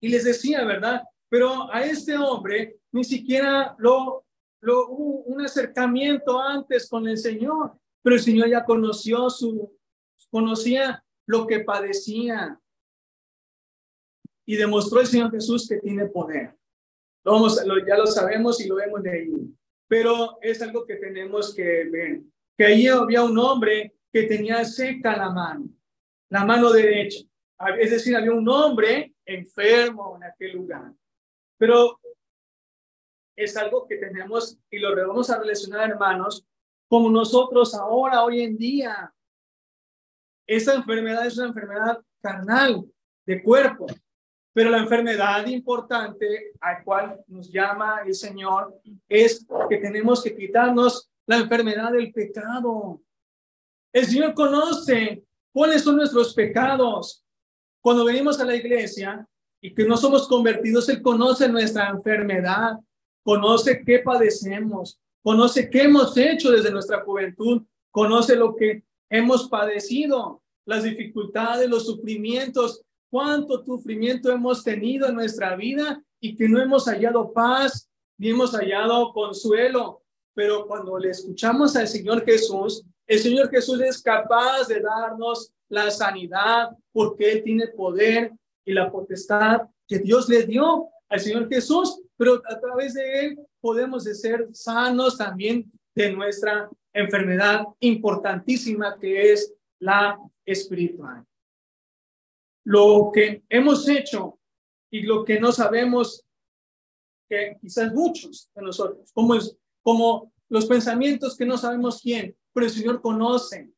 [0.00, 1.02] y les decía, ¿verdad?
[1.28, 4.24] Pero a este hombre ni siquiera lo,
[4.60, 9.76] lo hubo un acercamiento antes con el Señor, pero el Señor ya conoció su,
[10.30, 12.58] conocía lo que padecía
[14.46, 16.56] y demostró el Señor Jesús que tiene poder.
[17.24, 19.32] Vamos, ya lo sabemos y lo vemos de ahí,
[19.88, 22.20] pero es algo que tenemos que ver,
[22.56, 25.68] que ahí había un hombre que tenía seca la mano,
[26.30, 27.24] la mano derecha.
[27.78, 30.92] Es decir, había un hombre enfermo en aquel lugar.
[31.56, 31.98] Pero
[33.36, 36.46] es algo que tenemos y lo vamos a relacionar, hermanos,
[36.88, 39.12] como nosotros ahora, hoy en día.
[40.46, 42.84] Esa enfermedad es una enfermedad carnal,
[43.26, 43.86] de cuerpo,
[44.54, 51.10] pero la enfermedad importante al cual nos llama el Señor es que tenemos que quitarnos
[51.26, 53.02] la enfermedad del pecado.
[53.92, 57.24] El Señor conoce cuáles son nuestros pecados.
[57.80, 59.26] Cuando venimos a la iglesia
[59.60, 62.78] y que no somos convertidos, Él conoce nuestra enfermedad,
[63.24, 70.42] conoce qué padecemos, conoce qué hemos hecho desde nuestra juventud, conoce lo que hemos padecido,
[70.64, 76.86] las dificultades, los sufrimientos, cuánto sufrimiento hemos tenido en nuestra vida y que no hemos
[76.86, 80.02] hallado paz ni hemos hallado consuelo.
[80.34, 85.92] Pero cuando le escuchamos al Señor Jesús, el Señor Jesús es capaz de darnos la
[85.92, 88.32] sanidad, porque Él tiene poder
[88.64, 93.38] y la potestad que Dios le dio al Señor Jesús, pero a través de Él
[93.60, 101.24] podemos ser sanos también de nuestra enfermedad importantísima que es la espiritual.
[102.64, 104.38] Lo que hemos hecho
[104.90, 106.24] y lo que no sabemos,
[107.28, 112.66] que quizás muchos de nosotros, como, es, como los pensamientos que no sabemos quién, pero
[112.66, 113.70] el Señor conoce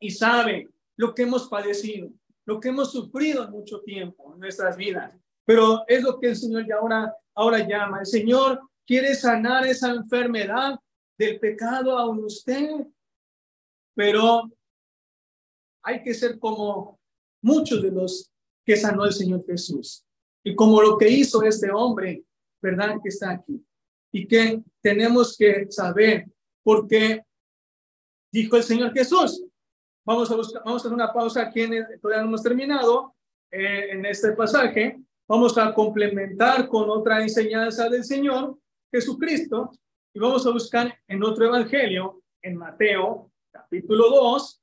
[0.00, 2.10] y sabe lo que hemos padecido,
[2.44, 5.16] lo que hemos sufrido en mucho tiempo en nuestras vidas.
[5.44, 8.00] Pero es lo que el Señor ya ahora, ahora llama.
[8.00, 10.78] El Señor quiere sanar esa enfermedad
[11.16, 12.86] del pecado a usted,
[13.94, 14.50] pero
[15.82, 16.97] hay que ser como
[17.42, 18.32] muchos de los
[18.64, 20.04] que sanó el Señor Jesús.
[20.44, 22.24] Y como lo que hizo este hombre,
[22.62, 22.96] ¿verdad?
[23.02, 23.64] Que está aquí.
[24.12, 26.26] Y que tenemos que saber,
[26.62, 27.22] porque
[28.32, 29.44] dijo el Señor Jesús,
[30.08, 33.14] Vamos a, buscar, vamos a hacer una pausa aquí, en todavía no hemos terminado
[33.50, 34.98] eh, en este pasaje.
[35.28, 38.58] Vamos a complementar con otra enseñanza del Señor
[38.90, 39.70] Jesucristo
[40.14, 44.62] y vamos a buscar en otro evangelio, en Mateo, capítulo 2.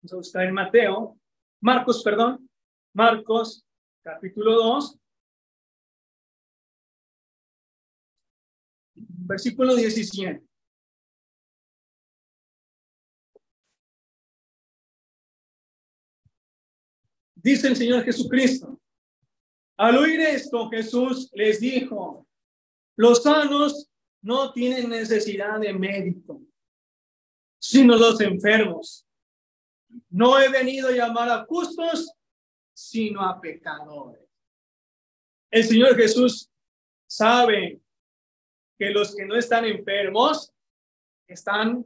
[0.00, 1.18] Vamos a buscar en Mateo,
[1.60, 2.48] Marcos, perdón,
[2.94, 3.64] Marcos,
[4.02, 4.98] capítulo 2.
[8.94, 10.42] Versículo 17.
[17.42, 18.80] Dice el Señor Jesucristo.
[19.76, 22.26] Al oír esto, Jesús les dijo,
[22.96, 23.90] los sanos
[24.22, 26.42] no tienen necesidad de médico,
[27.58, 29.06] sino los enfermos.
[30.10, 32.12] No he venido a llamar a justos,
[32.74, 34.28] sino a pecadores.
[35.50, 36.50] El Señor Jesús
[37.06, 37.80] sabe
[38.78, 40.52] que los que no están enfermos
[41.26, 41.84] están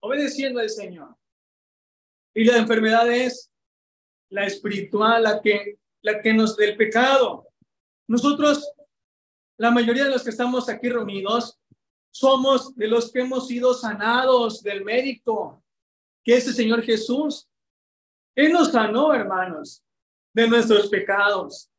[0.00, 1.16] obedeciendo al Señor.
[2.34, 3.50] Y la enfermedad es
[4.30, 7.48] la espiritual, la que, la que nos del pecado.
[8.08, 8.72] Nosotros,
[9.58, 11.60] la mayoría de los que estamos aquí reunidos,
[12.10, 15.61] somos de los que hemos sido sanados del médico,
[16.24, 17.48] que es el Señor Jesús.
[18.34, 19.82] Él nos sanó, hermanos,
[20.34, 21.70] de nuestros pecados.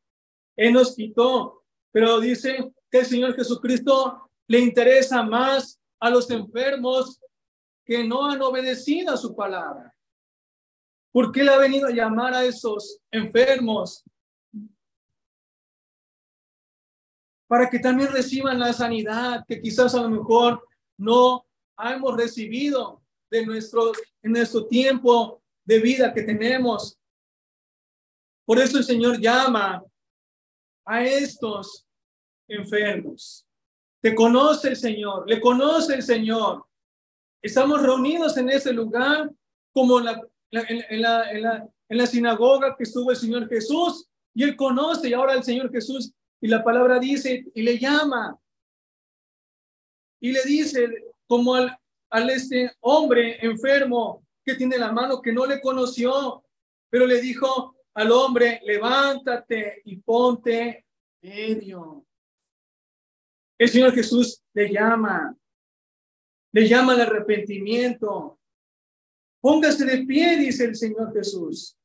[0.56, 1.64] Él nos quitó
[1.94, 7.20] Pero dice que el Señor Jesucristo le interesa más a los enfermos
[7.84, 9.94] que no han obedecido a su palabra.
[11.12, 14.02] ¿Por qué le ha venido a llamar a esos enfermos?
[17.46, 20.66] Para que también reciban la sanidad que quizás a lo mejor
[20.98, 21.46] no
[21.78, 23.03] hemos recibido
[23.34, 23.90] de nuestro,
[24.22, 26.96] en nuestro tiempo de vida que tenemos.
[28.46, 29.84] Por eso el Señor llama
[30.84, 31.84] a estos
[32.46, 33.44] enfermos.
[34.00, 36.64] Te conoce el Señor, le conoce el Señor.
[37.42, 39.30] Estamos reunidos en ese lugar
[39.72, 40.22] como en la,
[40.52, 45.08] en, la, en, la, en la sinagoga que estuvo el Señor Jesús y él conoce
[45.08, 48.38] y ahora el Señor Jesús y la palabra dice y le llama
[50.20, 50.88] y le dice
[51.26, 51.76] como al,
[52.14, 56.44] al este hombre enfermo que tiene la mano que no le conoció,
[56.88, 60.86] pero le dijo al hombre, levántate y ponte
[61.20, 62.06] medio.
[63.58, 65.36] El Señor Jesús le llama,
[66.52, 68.38] le llama al arrepentimiento.
[69.40, 71.76] Póngase de pie, dice el Señor Jesús.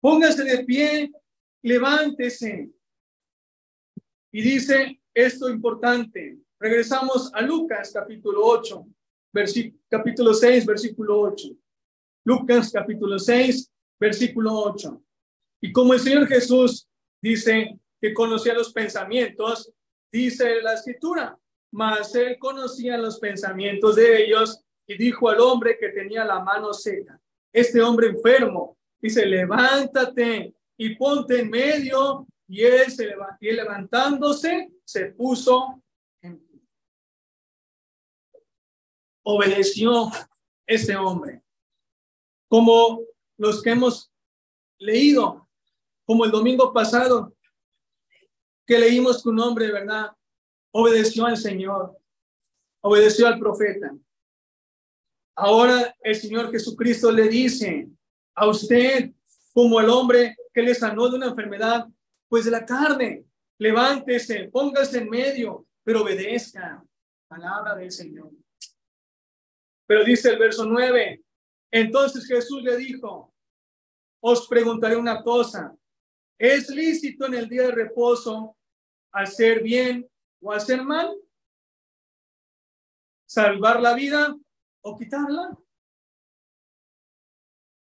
[0.00, 1.12] Póngase de pie,
[1.62, 2.70] levántese.
[4.32, 6.38] Y dice esto importante.
[6.58, 8.84] Regresamos a Lucas capítulo 8
[9.88, 11.48] capítulo 6, versículo 8.
[12.24, 15.02] Lucas capítulo 6, versículo 8.
[15.62, 16.88] Y como el Señor Jesús
[17.20, 19.72] dice que conocía los pensamientos,
[20.12, 21.38] dice la escritura,
[21.72, 26.72] mas él conocía los pensamientos de ellos y dijo al hombre que tenía la mano
[26.72, 27.20] seca,
[27.52, 32.26] este hombre enfermo, dice, levántate y ponte en medio.
[32.50, 35.82] Y él, se y levantándose se puso
[39.30, 40.10] obedeció
[40.66, 41.42] ese hombre.
[42.48, 43.02] Como
[43.36, 44.10] los que hemos
[44.78, 45.46] leído,
[46.06, 47.34] como el domingo pasado,
[48.66, 50.12] que leímos tu nombre, ¿verdad?
[50.72, 51.94] Obedeció al Señor,
[52.80, 53.94] obedeció al profeta.
[55.36, 57.86] Ahora el Señor Jesucristo le dice
[58.34, 59.12] a usted,
[59.52, 61.86] como el hombre que le sanó de una enfermedad,
[62.30, 63.26] pues de la carne,
[63.58, 66.82] levántese, póngase en medio, pero obedezca
[67.28, 68.30] palabra del Señor.
[69.88, 71.24] Pero dice el verso 9,
[71.70, 73.34] entonces Jesús le dijo,
[74.20, 75.74] os preguntaré una cosa,
[76.38, 78.54] ¿es lícito en el día de reposo
[79.10, 80.06] hacer bien
[80.42, 81.16] o hacer mal?
[83.26, 84.36] ¿Salvar la vida
[84.82, 85.56] o quitarla?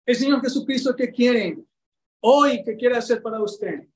[0.04, 1.64] El Señor Jesucristo, ¿qué quiere?
[2.20, 3.88] Hoy, ¿qué quiere hacer para usted?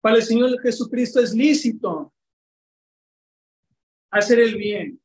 [0.00, 2.10] Para el Señor Jesucristo es lícito
[4.10, 5.02] hacer el bien.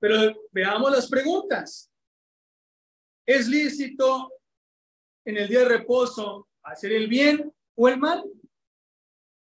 [0.00, 1.90] Pero veamos las preguntas.
[3.26, 4.32] ¿Es lícito
[5.24, 8.24] en el día de reposo hacer el bien o el mal?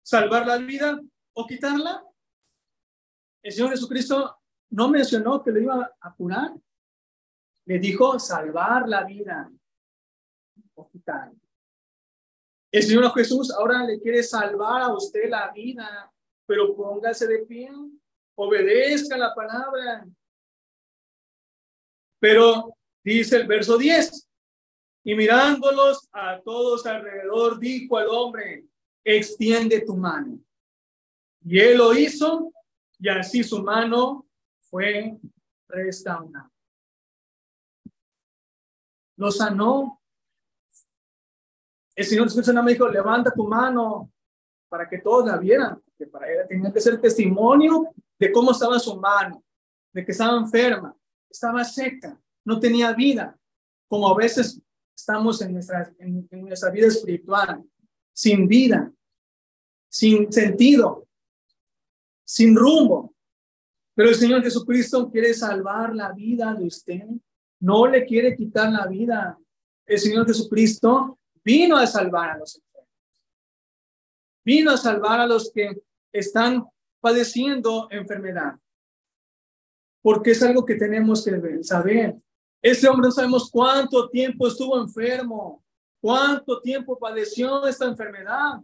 [0.04, 1.00] ¿Salvar la vida
[1.32, 2.04] o quitarla?
[3.42, 4.36] El Señor Jesucristo
[4.70, 6.52] no mencionó que lo iba a curar.
[7.64, 9.50] Le dijo salvar la vida
[10.74, 11.40] o quitarla.
[12.70, 16.12] El Señor Jesús ahora le quiere salvar a usted la vida,
[16.46, 17.70] pero póngase de pie,
[18.34, 20.06] obedezca la palabra,
[22.22, 24.28] pero dice el verso 10,
[25.02, 28.64] y mirándolos a todos alrededor, dijo al hombre,
[29.02, 30.38] extiende tu mano.
[31.44, 32.52] Y él lo hizo,
[33.00, 34.24] y así su mano
[34.60, 35.18] fue
[35.66, 36.48] restaurada.
[39.16, 40.00] Lo sanó.
[41.96, 44.12] El Señor Jesús me dijo, levanta tu mano
[44.68, 48.78] para que todos la vieran, que para ella tenía que ser testimonio de cómo estaba
[48.78, 49.42] su mano,
[49.92, 50.96] de que estaba enferma
[51.32, 53.38] estaba seca, no tenía vida,
[53.88, 54.60] como a veces
[54.94, 55.90] estamos en nuestra,
[56.72, 57.64] vida espiritual,
[58.12, 58.92] sin vida,
[59.88, 61.08] sin sentido,
[62.24, 63.14] sin rumbo.
[63.94, 67.04] Pero el Señor Jesucristo quiere salvar la vida de usted,
[67.60, 69.38] no le quiere quitar la vida.
[69.86, 72.88] El Señor Jesucristo vino a salvar a los enfermos,
[74.44, 76.66] vino a salvar a los que están
[77.00, 78.54] padeciendo enfermedad
[80.02, 82.16] porque es algo que tenemos que saber.
[82.60, 85.64] Ese hombre no sabemos cuánto tiempo estuvo enfermo,
[86.00, 88.60] cuánto tiempo padeció esta enfermedad,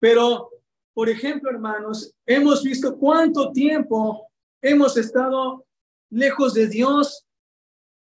[0.00, 0.50] pero,
[0.94, 4.26] por ejemplo, hermanos, hemos visto cuánto tiempo
[4.60, 5.66] hemos estado
[6.10, 7.26] lejos de Dios,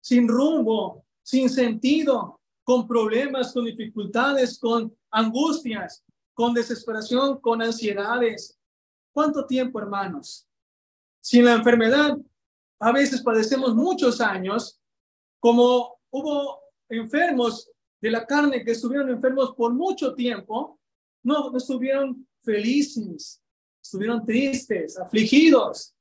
[0.02, 6.04] sin rumbo, sin sentido, con problemas, con dificultades, con angustias,
[6.34, 8.58] con desesperación, con ansiedades.
[9.12, 10.48] ¿Cuánto tiempo, hermanos?
[11.22, 12.18] Sin la enfermedad,
[12.80, 14.80] a veces padecemos muchos años,
[15.40, 16.60] como hubo
[16.90, 17.70] enfermos
[18.02, 20.80] de la carne que estuvieron enfermos por mucho tiempo
[21.24, 23.42] no, no estuvieron felices,
[23.82, 25.96] estuvieron tristes, afligidos.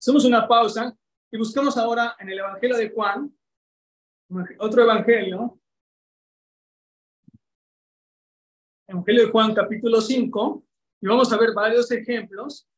[0.00, 0.96] Hacemos una pausa
[1.30, 3.32] y buscamos ahora en el Evangelio de Juan,
[4.58, 5.58] otro Evangelio,
[8.88, 10.64] Evangelio de Juan capítulo 5,
[11.00, 12.68] y vamos a ver varios ejemplos.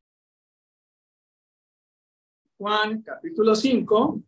[2.58, 4.22] Juan capítulo 5.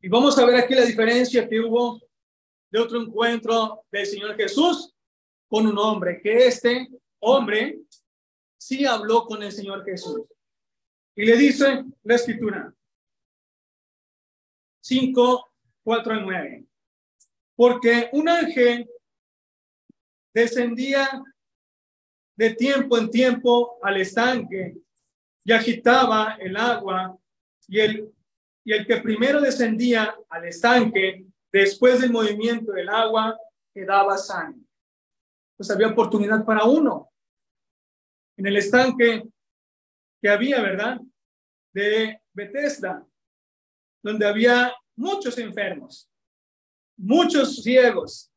[0.00, 2.00] Y vamos a ver aquí la diferencia que hubo
[2.70, 4.94] de otro encuentro del Señor Jesús
[5.46, 6.88] con un hombre, que este
[7.20, 7.82] hombre
[8.58, 10.22] sí habló con el Señor Jesús.
[11.14, 12.74] Y le dice la escritura
[14.80, 15.51] 5,
[15.84, 16.64] 4 y 9.
[17.56, 18.88] Porque un ángel
[20.34, 21.22] descendía
[22.36, 24.76] de tiempo en tiempo al estanque
[25.44, 27.16] y agitaba el agua
[27.68, 28.12] y el,
[28.64, 33.38] y el que primero descendía al estanque después del movimiento del agua
[33.74, 34.56] quedaba sano.
[35.56, 37.10] Pues había oportunidad para uno.
[38.36, 39.22] En el estanque
[40.20, 41.00] que había, ¿verdad?
[41.72, 43.06] De Bethesda,
[44.02, 46.08] donde había muchos enfermos,
[46.96, 48.30] muchos ciegos,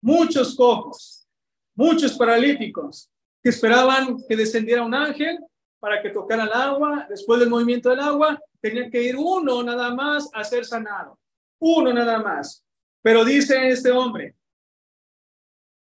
[0.00, 1.26] muchos cojos,
[1.74, 3.10] muchos paralíticos
[3.42, 5.38] que esperaban que descendiera un ángel
[5.78, 7.06] para que tocara el agua.
[7.08, 11.18] Después del movimiento del agua, tenía que ir uno nada más a ser sanado.
[11.60, 12.64] Uno nada más.
[13.02, 14.34] Pero dice este hombre,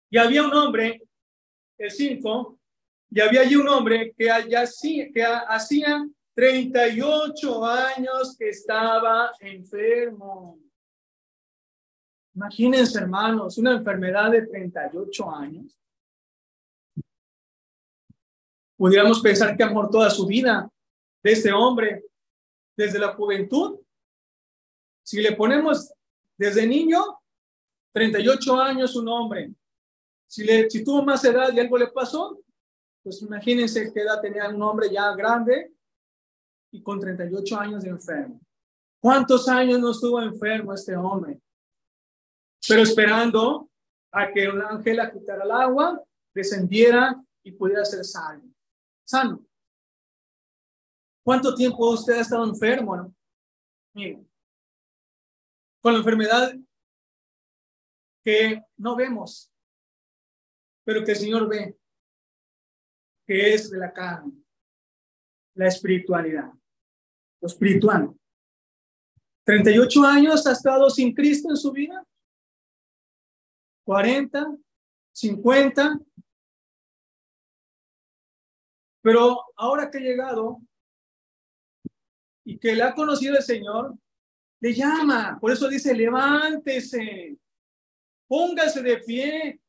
[0.09, 1.01] y había un hombre,
[1.77, 2.59] el cinco,
[3.09, 4.29] y había allí un hombre que,
[5.13, 10.59] que hacía 38 años que estaba enfermo.
[12.35, 15.77] Imagínense, hermanos, una enfermedad de 38 años.
[18.75, 20.69] Pudiéramos pensar que amor toda su vida
[21.21, 22.03] de este hombre,
[22.75, 23.79] desde la juventud.
[25.03, 25.93] Si le ponemos
[26.35, 26.99] desde niño,
[27.91, 29.53] 38 años un hombre.
[30.25, 32.41] Si, le, si tuvo más edad y algo le pasó,
[33.03, 35.71] pues imagínense qué edad tenía un hombre ya grande
[36.73, 38.41] y con 38 años de enfermo.
[38.99, 41.39] ¿Cuántos años no estuvo enfermo este hombre?
[42.67, 43.69] Pero esperando
[44.11, 46.03] a que un ángel a quitar el agua,
[46.33, 48.43] descendiera y pudiera ser sano.
[49.05, 49.45] Sano.
[51.23, 52.95] ¿Cuánto tiempo usted ha estado enfermo?
[52.97, 53.13] No?
[55.81, 56.55] con la enfermedad
[58.23, 59.51] que no vemos,
[60.85, 61.77] pero que el Señor ve
[63.27, 64.31] que es de la carne,
[65.55, 66.51] la espiritualidad,
[67.43, 68.15] lo espiritual.
[69.45, 72.01] 38 años ha estado sin Cristo en su vida.
[73.85, 74.55] 40,
[75.11, 75.99] 50.
[79.01, 80.61] Pero ahora que ha llegado
[82.45, 83.93] y que le ha conocido el Señor,
[84.61, 85.37] le llama.
[85.41, 87.37] Por eso dice, levántese,
[88.25, 89.59] póngase de pie,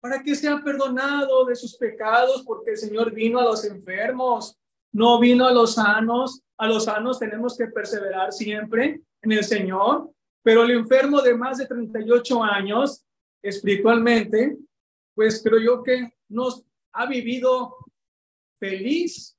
[0.00, 4.56] para que sea perdonado de sus pecados, porque el Señor vino a los enfermos,
[4.92, 6.42] no vino a los sanos.
[6.58, 10.10] A los sanos tenemos que perseverar siempre en el Señor,
[10.42, 13.04] pero el enfermo de más de 38 años,
[13.42, 14.56] espiritualmente,
[15.14, 17.76] pues creo yo que nos ha vivido
[18.58, 19.36] felizmente.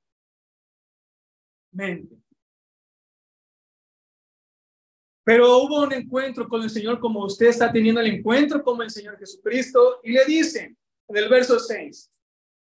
[5.22, 8.90] Pero hubo un encuentro con el Señor como usted está teniendo el encuentro con el
[8.90, 10.74] Señor Jesucristo y le dice
[11.06, 12.10] en el verso 6,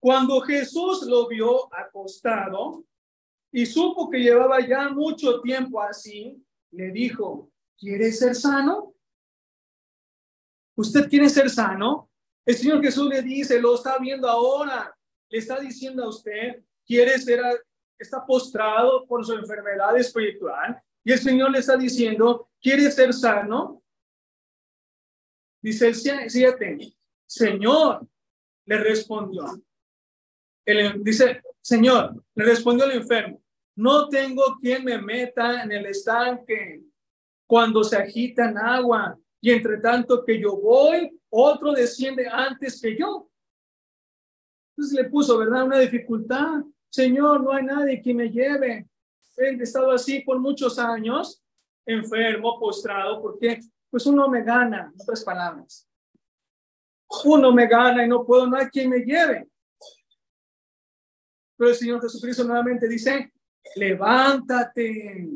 [0.00, 2.84] cuando Jesús lo vio acostado
[3.52, 8.94] y supo que llevaba ya mucho tiempo así, le dijo, ¿quiere ser sano?
[10.76, 12.10] ¿Usted quiere ser sano?
[12.44, 14.96] El Señor Jesús le dice, lo está viendo ahora,
[15.28, 17.40] le está diciendo a usted, quiere ser,
[17.98, 23.82] está postrado por su enfermedad espiritual, y el Señor le está diciendo, ¿quiere ser sano?
[25.60, 26.94] Dice el 7,
[27.26, 28.06] Señor,
[28.66, 29.44] le respondió.
[30.64, 33.42] El, dice, Señor, le respondió el enfermo,
[33.76, 36.82] no tengo quien me meta en el estanque
[37.46, 42.96] cuando se agita en agua y entre tanto que yo voy, otro desciende antes que
[42.96, 43.28] yo.
[44.70, 45.64] Entonces le puso, ¿verdad?
[45.64, 46.62] Una dificultad.
[46.88, 48.88] Señor, no hay nadie que me lleve
[49.38, 51.42] he estado así por muchos años,
[51.86, 53.60] enfermo, postrado, porque
[53.90, 55.86] pues uno me gana, otras palabras.
[57.24, 59.47] Uno me gana y no puedo, no hay quien me lleve.
[61.58, 63.32] Pero el Señor Jesucristo nuevamente dice,
[63.74, 65.28] levántate,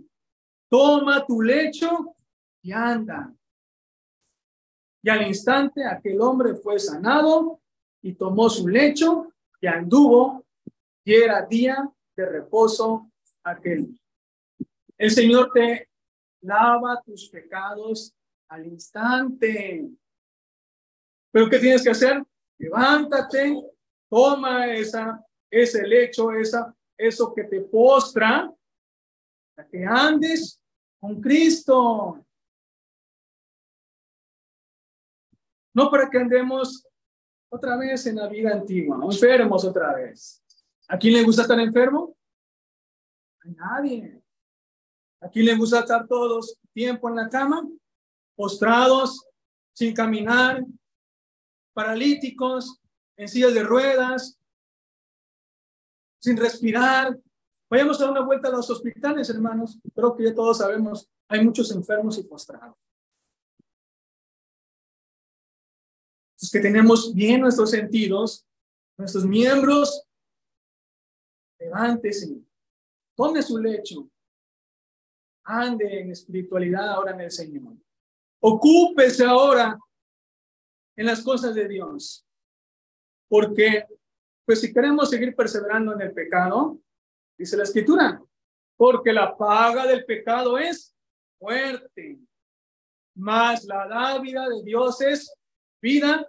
[0.70, 2.14] toma tu lecho
[2.62, 3.34] y anda.
[5.02, 7.60] Y al instante aquel hombre fue sanado
[8.00, 10.46] y tomó su lecho y anduvo
[11.04, 13.10] y era día de reposo
[13.42, 13.98] aquel.
[14.96, 15.88] El Señor te
[16.42, 18.14] lava tus pecados
[18.48, 19.90] al instante.
[21.32, 22.22] Pero ¿qué tienes que hacer?
[22.58, 23.60] Levántate,
[24.08, 25.20] toma esa,
[25.52, 28.50] ese lecho, esa, eso que te postra,
[29.54, 30.60] para que andes
[30.98, 32.24] con Cristo.
[35.74, 36.86] No para que andemos
[37.50, 40.42] otra vez en la vida antigua, enfermos otra vez.
[40.88, 42.16] ¿A quién le gusta estar enfermo?
[43.44, 44.22] A nadie.
[45.20, 47.68] ¿A quién le gusta estar todos tiempo en la cama?
[48.34, 49.26] Postrados,
[49.74, 50.64] sin caminar,
[51.74, 52.80] paralíticos,
[53.16, 54.38] en sillas de ruedas,
[56.22, 57.18] sin respirar.
[57.68, 59.78] Vayamos a dar una vuelta a los hospitales, hermanos.
[59.94, 62.76] Creo que ya todos sabemos, hay muchos enfermos y postrados.
[66.40, 68.46] Los que tenemos bien nuestros sentidos,
[68.98, 70.06] nuestros miembros,
[71.58, 72.40] levántese,
[73.16, 74.08] tome su lecho,
[75.44, 77.76] ande en espiritualidad ahora en el Señor.
[78.40, 79.78] Ocúpese ahora
[80.96, 82.26] en las cosas de Dios.
[83.28, 83.86] Porque,
[84.44, 86.80] pues si queremos seguir perseverando en el pecado,
[87.36, 88.22] dice la escritura,
[88.76, 90.94] porque la paga del pecado es
[91.40, 92.18] muerte,
[93.14, 95.34] más la dávida de Dios es
[95.80, 96.28] vida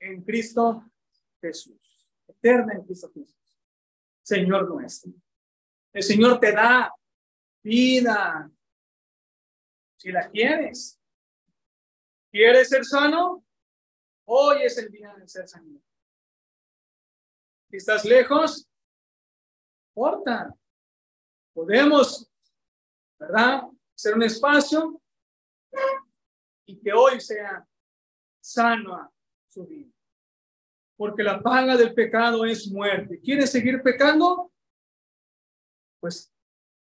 [0.00, 0.84] en Cristo
[1.40, 3.34] Jesús, eterna en Cristo Jesús,
[4.22, 5.12] Señor nuestro.
[5.92, 6.92] El Señor te da
[7.62, 8.50] vida
[9.96, 10.98] si la quieres.
[12.30, 13.44] ¿Quieres ser sano?
[14.24, 15.82] Hoy es el día de ser sano.
[17.72, 18.68] Estás lejos,
[19.88, 20.54] importa.
[21.54, 22.30] Podemos,
[23.18, 23.62] ¿verdad?
[23.94, 25.00] Ser un espacio
[26.66, 27.66] y que hoy sea
[28.42, 29.10] sano
[29.48, 29.90] su vida.
[30.98, 33.18] Porque la paga del pecado es muerte.
[33.20, 34.52] ¿Quieres seguir pecando?
[35.98, 36.30] Pues,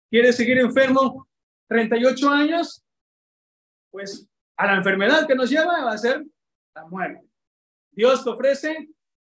[0.10, 1.30] ¿quieres seguir enfermo
[1.68, 2.84] 38 años?
[3.92, 4.28] Pues
[4.58, 6.26] a la enfermedad que nos lleva va a ser
[6.74, 7.30] la muerte.
[7.92, 8.90] Dios te ofrece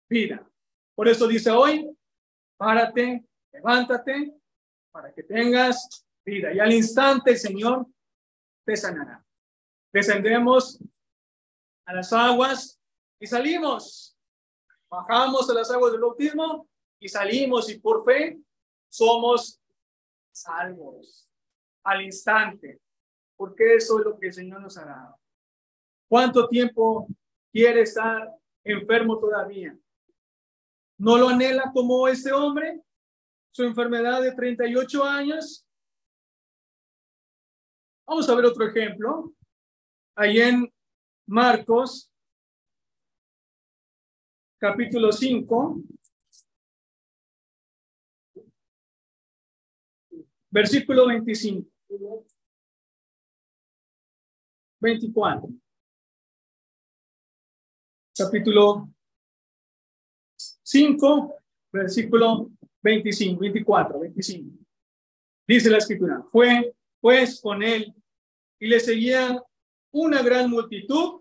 [0.08, 0.48] vida.
[0.94, 1.88] Por eso dice hoy,
[2.56, 4.34] párate, levántate,
[4.90, 6.52] para que tengas vida.
[6.52, 7.86] Y al instante el Señor
[8.64, 9.24] te sanará.
[9.92, 10.78] Descendemos
[11.86, 12.80] a las aguas
[13.18, 14.16] y salimos.
[14.90, 16.68] Bajamos a las aguas del bautismo
[17.00, 18.38] y salimos y por fe
[18.90, 19.60] somos
[20.30, 21.28] salvos
[21.82, 22.80] al instante
[23.42, 25.18] porque eso es lo que el Señor nos ha dado.
[26.08, 27.08] ¿Cuánto tiempo
[27.50, 28.30] quiere estar
[28.62, 29.76] enfermo todavía?
[31.02, 32.80] ¿No lo anhela como este hombre?
[33.50, 35.66] Su enfermedad de 38 años.
[38.06, 39.34] Vamos a ver otro ejemplo.
[40.14, 40.72] Ahí en
[41.26, 42.08] Marcos,
[44.60, 45.82] capítulo 5,
[50.50, 51.68] versículo 25.
[54.80, 55.48] 24.
[58.16, 58.88] Capítulo
[60.72, 61.34] 5,
[61.70, 62.50] versículo
[62.82, 64.58] 25, 24, 25.
[65.46, 67.94] Dice la escritura, fue pues con él
[68.58, 69.38] y le seguían
[69.92, 71.20] una gran multitud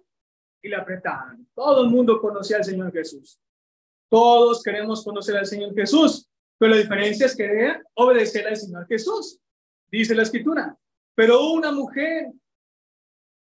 [0.62, 1.46] y le apretaban.
[1.54, 3.42] Todo el mundo conocía al Señor Jesús.
[4.10, 9.38] Todos queremos conocer al Señor Jesús, pero la diferencia es querer obedecer al Señor Jesús.
[9.92, 10.78] Dice la escritura,
[11.14, 12.32] pero una mujer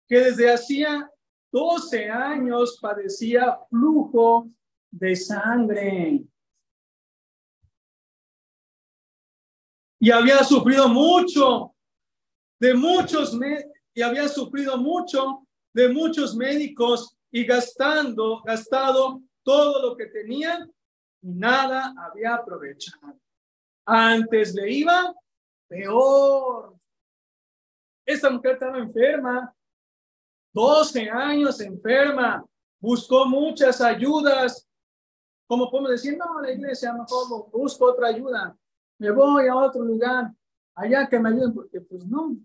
[0.09, 1.09] que desde hacía
[1.49, 4.49] 12 años padecía flujo
[4.93, 6.23] de sangre.
[9.99, 11.73] Y había sufrido mucho
[12.59, 13.37] de muchos
[13.93, 20.67] y había sufrido mucho de muchos médicos y gastando, gastado todo lo que tenía
[21.21, 23.19] y nada había aprovechado.
[23.85, 25.13] Antes le iba
[25.67, 26.77] peor.
[28.05, 29.55] Esta mujer estaba enferma
[30.53, 32.45] 12 años enferma,
[32.79, 34.67] buscó muchas ayudas.
[35.53, 38.57] Como podemos decir, no, la iglesia, mejor busco otra ayuda.
[38.97, 40.33] Me voy a otro lugar,
[40.73, 42.35] allá que me ayuden, porque pues no,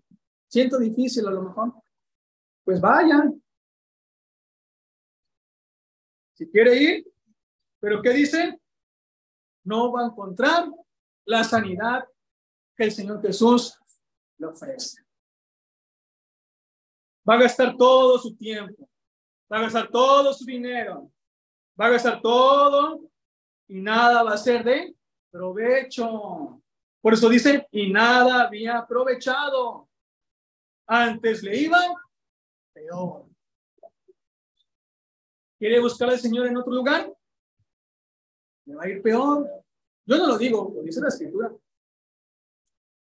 [0.47, 1.73] siento difícil a lo mejor.
[2.63, 3.43] Pues vayan.
[6.35, 7.11] Si quiere ir,
[7.79, 8.61] pero ¿qué dice?
[9.63, 10.69] No va a encontrar
[11.25, 12.07] la sanidad
[12.75, 13.75] que el Señor Jesús
[14.37, 15.01] le ofrece.
[17.27, 18.87] Va a gastar todo su tiempo,
[19.51, 21.11] va a gastar todo su dinero,
[21.79, 22.99] va a gastar todo
[23.67, 24.95] y nada va a ser de
[25.31, 26.61] provecho.
[27.01, 29.87] Por eso dice, y nada había aprovechado.
[30.87, 31.79] Antes le iba
[32.73, 33.25] peor.
[35.57, 37.13] ¿Quiere buscar al Señor en otro lugar?
[38.65, 39.47] Le va a ir peor.
[40.05, 41.51] Yo no lo digo, lo dice la escritura.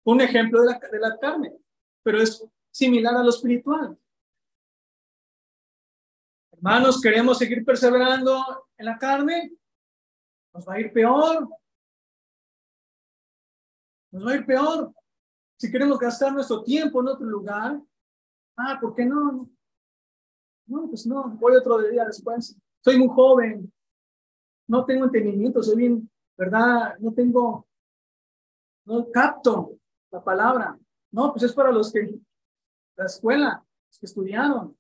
[0.05, 1.55] Un ejemplo de la, de la carne,
[2.01, 3.97] pero es similar a lo espiritual.
[6.59, 9.53] Hermanos, queremos seguir perseverando en la carne,
[10.53, 11.47] nos va a ir peor.
[14.11, 14.93] Nos va a ir peor.
[15.57, 17.81] Si queremos gastar nuestro tiempo en otro lugar,
[18.57, 19.49] ah, ¿por qué no?
[20.65, 22.57] No, pues no, voy otro día después.
[22.83, 23.71] Soy muy joven,
[24.67, 26.97] no tengo entendimiento, soy bien, ¿verdad?
[26.99, 27.69] No tengo,
[28.83, 29.77] no capto
[30.11, 30.77] la palabra.
[31.09, 32.19] No, pues es para los que,
[32.97, 34.77] la escuela, los que estudiaron.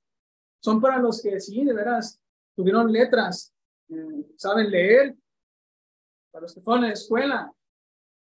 [0.61, 2.19] Son para los que sí, de veras,
[2.55, 3.53] tuvieron letras,
[3.89, 5.15] eh, saben leer,
[6.31, 7.53] para los que fueron a la escuela.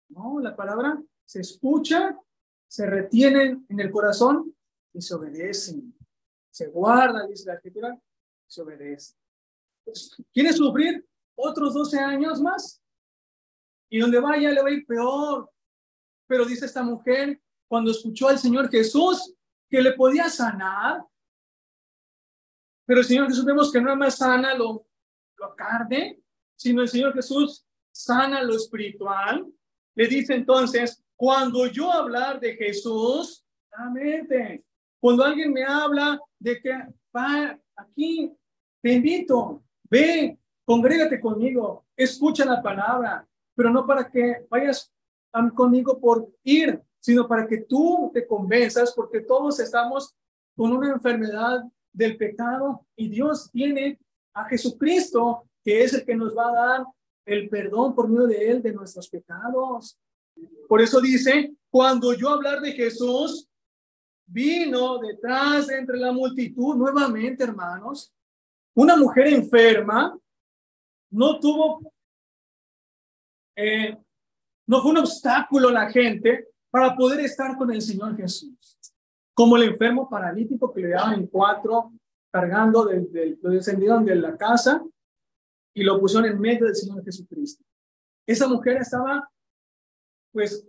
[0.09, 2.17] No, la palabra se escucha,
[2.67, 4.55] se retiene en el corazón
[4.93, 5.93] y se obedecen.
[6.49, 7.97] Se guarda, dice la escritura,
[8.47, 9.15] se obedece.
[9.84, 11.05] Pues, ¿Quiere sufrir
[11.36, 12.82] otros 12 años más?
[13.89, 15.49] Y donde vaya le va a ir peor.
[16.28, 19.34] Pero dice esta mujer, cuando escuchó al Señor Jesús
[19.69, 21.05] que le podía sanar,
[22.88, 24.88] pero el Señor Jesús vemos que no más sana lo,
[25.38, 26.20] lo carne,
[26.56, 29.46] sino el Señor Jesús sana lo espiritual.
[29.94, 33.44] Le dice entonces, cuando yo hablar de Jesús,
[33.86, 34.64] mente.
[35.00, 36.72] Cuando alguien me habla de que
[37.16, 38.34] va aquí,
[38.82, 44.92] te invito, ve, congrégate conmigo, escucha la palabra, pero no para que vayas
[45.54, 50.16] conmigo por ir, sino para que tú te convenzas, porque todos estamos
[50.56, 51.64] con una enfermedad
[51.98, 54.00] del pecado y Dios tiene
[54.34, 56.86] a Jesucristo, que es el que nos va a dar
[57.26, 59.98] el perdón por medio de Él de nuestros pecados.
[60.70, 63.50] Por eso dice, cuando yo hablar de Jesús,
[64.28, 68.14] vino detrás de entre la multitud nuevamente, hermanos,
[68.76, 70.18] una mujer enferma,
[71.10, 71.91] no tuvo,
[73.56, 73.98] eh,
[74.68, 78.78] no fue un obstáculo la gente para poder estar con el Señor Jesús.
[79.38, 81.92] Como el enfermo paralítico que le daban en cuatro,
[82.32, 84.84] cargando, del, lo descendieron de la casa
[85.76, 87.64] y lo pusieron en medio del Señor Jesucristo.
[88.26, 89.30] Esa mujer estaba,
[90.34, 90.66] pues,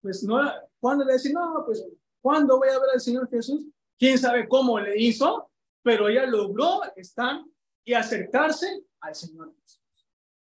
[0.00, 0.40] pues no,
[0.80, 1.86] cuando le decía, no, pues,
[2.22, 3.66] ¿cuándo voy a ver al Señor Jesús?
[3.98, 5.50] ¿Quién sabe cómo le hizo?
[5.82, 7.42] Pero ella logró estar
[7.84, 9.82] y acercarse al Señor Jesús.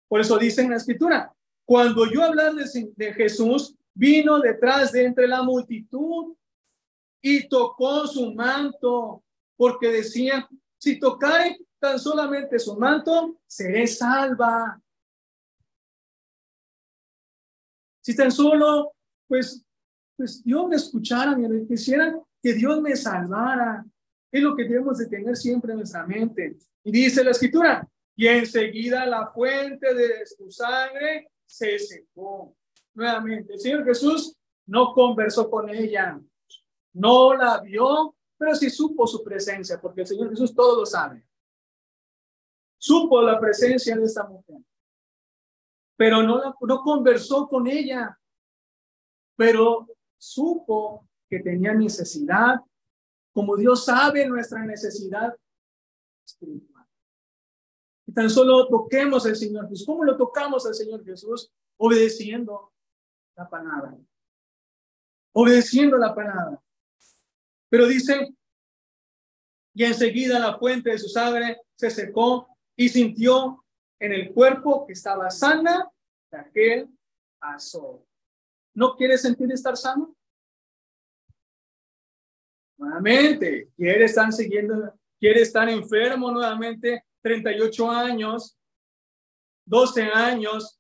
[0.10, 1.34] Por eso dice en la escritura,
[1.66, 6.36] cuando yo hablar de, de Jesús, vino detrás de entre la multitud
[7.30, 9.22] y tocó su manto,
[9.58, 10.48] porque decía,
[10.78, 14.82] si tocare tan solamente su manto, seré salva.
[18.02, 18.94] Si tan solo,
[19.28, 19.62] pues,
[20.16, 23.86] pues Dios me escuchara, me quisiera que Dios me salvara.
[24.32, 26.58] Es lo que debemos de tener siempre en nuestra mente.
[26.86, 32.56] Y dice la escritura, y enseguida la fuente de su sangre se secó.
[32.94, 34.34] Nuevamente, el Señor Jesús
[34.66, 36.22] no conversó con ella,
[36.94, 41.28] no la vio, pero sí supo su presencia, porque el Señor Jesús todo lo sabe
[42.78, 44.58] supo la presencia de esta mujer,
[45.96, 48.18] pero no, no conversó con ella,
[49.36, 52.56] pero supo que tenía necesidad,
[53.34, 55.36] como Dios sabe nuestra necesidad
[58.14, 59.86] tan solo toquemos al Señor Jesús.
[59.86, 61.52] ¿Cómo lo tocamos al Señor Jesús?
[61.78, 62.74] Obedeciendo
[63.36, 63.96] la palabra.
[65.34, 66.60] Obedeciendo la palabra.
[67.70, 68.34] Pero dice,
[69.74, 73.64] y enseguida la fuente de su sangre se secó y sintió
[74.00, 75.90] en el cuerpo que estaba sana
[76.32, 76.90] de aquel
[77.40, 78.04] azor.
[78.74, 80.16] ¿No quiere sentir estar sano?
[82.78, 88.58] Nuevamente, quiere estar siguiendo, quiere estar enfermo nuevamente, 38 años,
[89.66, 90.80] 12 años,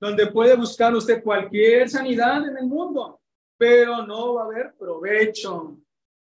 [0.00, 3.20] donde puede buscar usted cualquier sanidad en el mundo,
[3.58, 5.78] pero no va a haber provecho,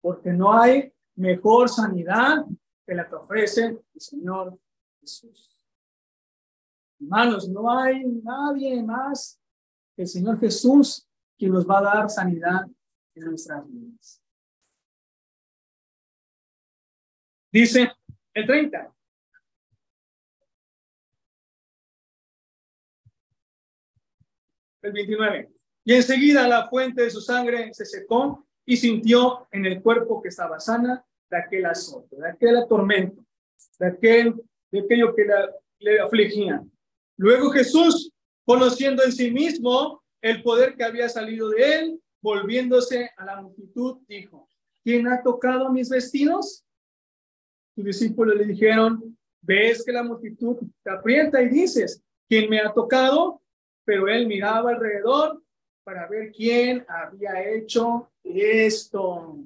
[0.06, 2.44] porque no hay mejor sanidad
[2.86, 4.56] que la que ofrece el Señor
[5.00, 5.66] Jesús.
[7.00, 9.36] Hermanos, no hay nadie más
[9.96, 12.66] que el Señor Jesús quien nos va a dar sanidad
[13.16, 14.22] en nuestras vidas.
[17.50, 17.90] Dice
[18.32, 18.94] el 30.
[24.82, 25.50] El 29.
[25.82, 30.28] Y enseguida la fuente de su sangre se secó y sintió en el cuerpo que
[30.28, 33.24] estaba sana de aquel azote, de aquel tormento,
[33.78, 34.34] de aquel
[34.78, 35.26] aquello que
[35.78, 36.62] le afligía.
[37.16, 38.12] Luego Jesús,
[38.44, 43.98] conociendo en sí mismo el poder que había salido de él, volviéndose a la multitud,
[44.06, 44.48] dijo,
[44.82, 46.64] ¿quién ha tocado mis vestidos?
[47.74, 52.72] Sus discípulos le dijeron, ves que la multitud te aprieta y dices, ¿quién me ha
[52.72, 53.40] tocado?
[53.86, 55.40] pero él miraba alrededor
[55.84, 59.38] para ver quién había hecho esto.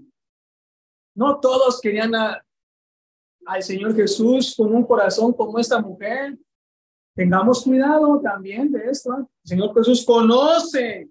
[1.15, 6.39] No todos querían al Señor Jesús con un corazón como esta mujer.
[7.15, 9.15] Tengamos cuidado también de esto.
[9.17, 11.11] El Señor Jesús conoce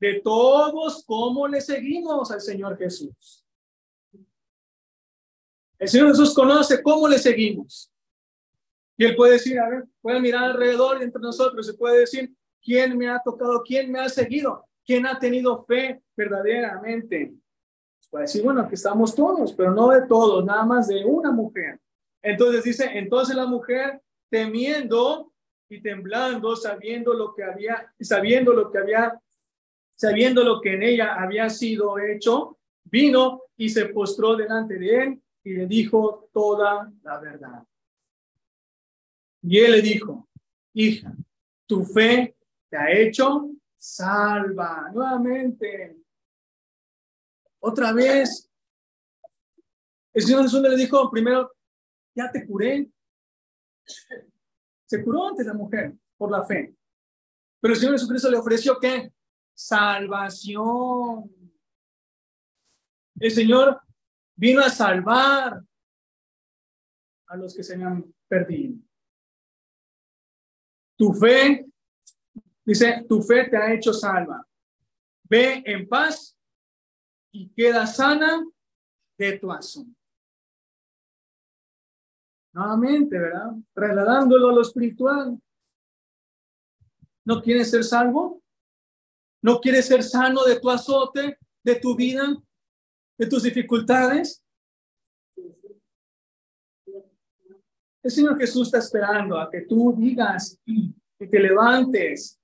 [0.00, 3.44] de todos cómo le seguimos al Señor Jesús.
[5.78, 7.90] El Señor Jesús conoce cómo le seguimos.
[8.96, 12.96] Y Él puede decir, a ver, puede mirar alrededor entre nosotros y puede decir, ¿quién
[12.96, 13.62] me ha tocado?
[13.62, 14.66] ¿Quién me ha seguido?
[14.84, 17.34] ¿Quién ha tenido fe verdaderamente?
[18.10, 21.80] Puede decir, bueno, aquí estamos todos, pero no de todos, nada más de una mujer.
[22.22, 25.32] Entonces dice, entonces la mujer temiendo
[25.68, 29.20] y temblando, sabiendo lo que había, sabiendo lo que había,
[29.96, 35.22] sabiendo lo que en ella había sido hecho, vino y se postró delante de él
[35.42, 37.64] y le dijo toda la verdad.
[39.42, 40.28] Y él le dijo,
[40.72, 41.14] hija,
[41.66, 42.36] tu fe
[42.70, 43.50] te ha hecho
[43.84, 44.90] salva.
[44.92, 45.98] Nuevamente,
[47.60, 48.50] otra vez.
[50.12, 51.52] El Señor Jesús le dijo primero,
[52.14, 52.90] ya te curé.
[54.86, 56.74] Se curó ante la mujer por la fe.
[57.60, 59.12] Pero el Señor Jesucristo le ofreció qué?
[59.52, 61.30] Salvación.
[63.20, 63.80] El Señor
[64.34, 65.62] vino a salvar
[67.26, 68.78] a los que se han perdido.
[70.96, 71.66] Tu fe,
[72.64, 74.46] dice, tu fe te ha hecho salva.
[75.28, 76.36] Ve en paz
[77.32, 78.44] y queda sana
[79.18, 79.98] de tu asunto.
[82.52, 83.50] Nuevamente, ¿verdad?
[83.72, 85.40] Trasladándolo a lo espiritual.
[87.24, 88.42] ¿No quieres ser salvo?
[89.42, 92.36] ¿No quieres ser sano de tu azote, de tu vida,
[93.18, 94.42] de tus dificultades?
[98.02, 102.38] El Señor Jesús está esperando a que tú digas y te levantes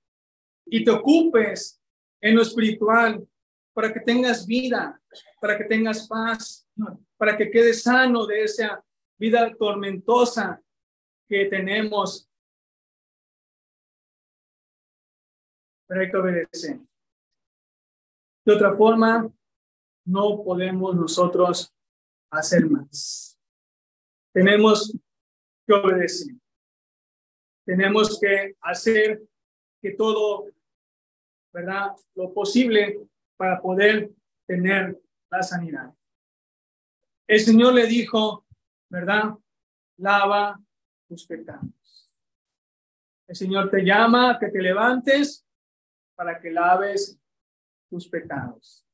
[0.65, 1.81] y te ocupes
[2.21, 3.27] en lo espiritual
[3.73, 5.01] para que tengas vida,
[5.39, 6.67] para que tengas paz,
[7.17, 8.83] para que quedes sano de esa
[9.17, 10.61] vida tormentosa
[11.27, 12.29] que tenemos.
[15.87, 16.79] Pero hay que obedecer.
[18.45, 19.31] De otra forma,
[20.05, 21.73] no podemos nosotros
[22.31, 23.37] hacer más.
[24.33, 24.97] Tenemos
[25.67, 26.35] que obedecer.
[27.65, 29.21] Tenemos que hacer
[29.81, 30.45] que todo,
[31.51, 31.95] ¿verdad?
[32.15, 32.99] Lo posible
[33.35, 34.11] para poder
[34.45, 35.93] tener la sanidad.
[37.27, 38.45] El Señor le dijo,
[38.89, 39.35] ¿verdad?
[39.97, 40.59] Lava
[41.07, 42.15] tus pecados.
[43.27, 45.45] El Señor te llama a que te levantes
[46.15, 47.17] para que laves
[47.89, 48.85] tus pecados.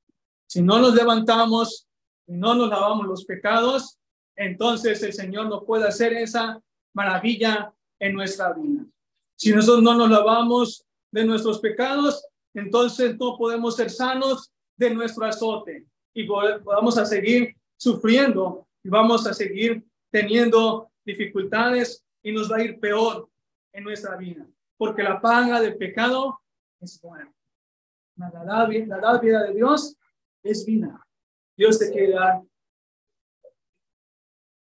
[0.48, 1.90] Si no nos levantamos
[2.28, 4.00] y no nos lavamos los pecados,
[4.36, 6.62] entonces el Señor no puede hacer esa
[6.94, 8.86] maravilla en nuestra vida.
[9.38, 15.26] Si nosotros no nos lavamos de nuestros pecados, entonces no podemos ser sanos de nuestro
[15.26, 22.58] azote y vamos a seguir sufriendo y vamos a seguir teniendo dificultades y nos va
[22.58, 23.30] a ir peor
[23.72, 26.42] en nuestra vida, porque la paga del pecado
[26.82, 27.34] es muerte.
[28.16, 29.96] La vida de Dios
[30.44, 31.00] es vida.
[31.56, 32.42] Dios te quiere dar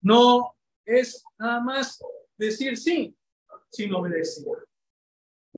[0.00, 0.54] no
[0.84, 2.02] es nada más
[2.36, 3.14] decir sí,
[3.70, 4.44] sino obedecer.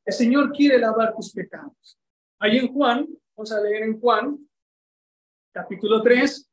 [0.04, 1.98] El Señor quiere lavar tus pecados.
[2.38, 3.06] Ahí en Juan,
[3.36, 4.48] vamos a leer en Juan,
[5.52, 6.50] capítulo 3.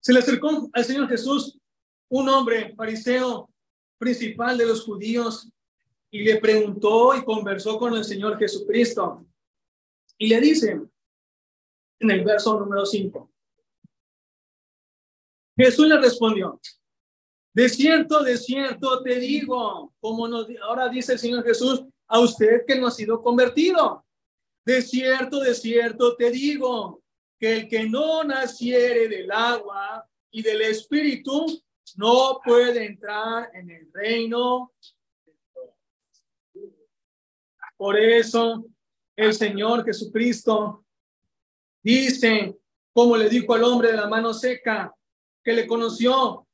[0.00, 1.58] Se le acercó al Señor Jesús
[2.08, 3.50] un hombre fariseo
[3.98, 5.50] principal de los judíos
[6.10, 9.26] y le preguntó y conversó con el Señor Jesucristo.
[10.18, 10.80] Y le dice
[11.98, 13.32] en el verso número 5.
[15.56, 16.60] Jesús le respondió,
[17.54, 22.64] de cierto, de cierto te digo, como nos, ahora dice el Señor Jesús, a usted
[22.66, 24.04] que no ha sido convertido.
[24.64, 27.02] De cierto, de cierto te digo,
[27.38, 31.46] que el que no naciere del agua y del espíritu
[31.96, 34.72] no puede entrar en el reino.
[37.76, 38.64] Por eso
[39.16, 40.84] el Señor Jesucristo
[41.82, 42.56] dice,
[42.92, 44.94] como le dijo al hombre de la mano seca,
[45.44, 46.46] que le conoció,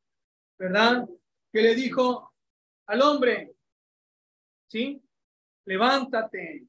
[0.59, 1.09] ¿verdad?
[1.53, 2.35] Que le dijo
[2.87, 3.55] al hombre,
[4.69, 5.01] ¿sí?
[5.65, 6.67] Levántate,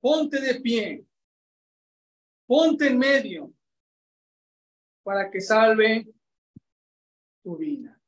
[0.00, 1.06] ponte de pie,
[2.46, 3.52] ponte en medio
[5.02, 6.06] para que salve
[7.42, 7.98] tu vida.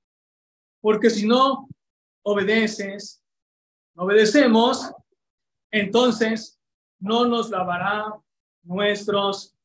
[0.80, 1.66] Porque si no
[2.22, 3.23] obedeces,
[3.96, 4.92] obedecemos,
[5.70, 6.60] entonces
[6.98, 8.12] no nos lavará
[8.62, 9.56] nuestros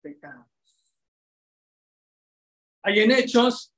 [0.00, 0.46] pecados.
[2.82, 3.72] Hay en Hechos,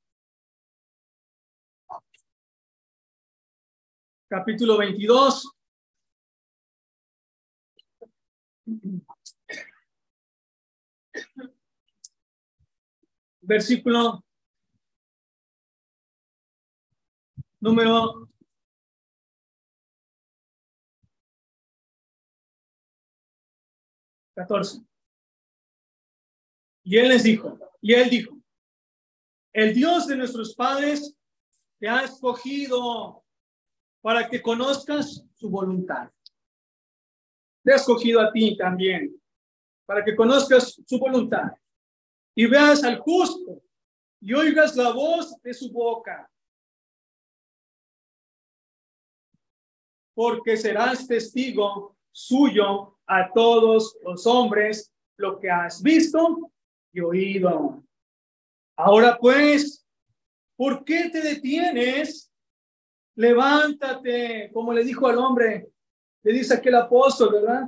[4.28, 5.52] capítulo 22.
[13.40, 14.24] Versículo
[17.60, 18.31] número
[24.34, 24.82] 14.
[26.84, 28.36] Y él les dijo, y él dijo,
[29.52, 31.14] el Dios de nuestros padres
[31.78, 33.24] te ha escogido
[34.00, 36.10] para que conozcas su voluntad.
[37.62, 39.20] Te ha escogido a ti también,
[39.86, 41.52] para que conozcas su voluntad
[42.34, 43.62] y veas al justo
[44.20, 46.28] y oigas la voz de su boca.
[50.14, 56.50] Porque serás testigo suyo a todos los hombres lo que has visto
[56.92, 57.82] y oído.
[58.76, 59.86] Ahora pues,
[60.56, 62.30] ¿por qué te detienes?
[63.14, 65.68] Levántate, como le dijo al hombre,
[66.22, 67.66] le dice aquel apóstol, ¿verdad?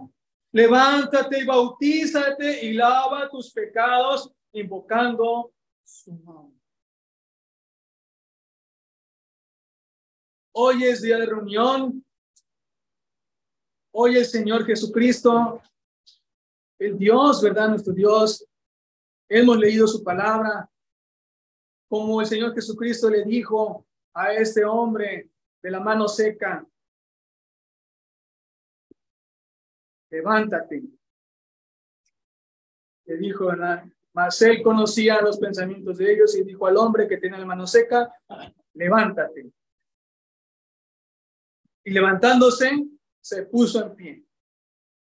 [0.53, 6.59] Levántate y bautízate y lava tus pecados invocando su nombre.
[10.53, 12.05] Hoy es día de reunión.
[13.97, 15.63] Hoy el Señor Jesucristo,
[16.81, 17.69] el Dios, ¿verdad?
[17.69, 18.45] Nuestro Dios.
[19.29, 20.69] Hemos leído su palabra.
[21.89, 25.31] Como el Señor Jesucristo le dijo a este hombre
[25.63, 26.67] de la mano seca,
[30.11, 30.83] levántate.
[33.05, 33.85] Le dijo, ¿verdad?
[34.13, 37.65] Mas él conocía los pensamientos de ellos y dijo al hombre que tenía la mano
[37.65, 38.13] seca,
[38.73, 39.53] levántate.
[41.85, 42.89] Y levantándose,
[43.25, 44.27] se puso en pie.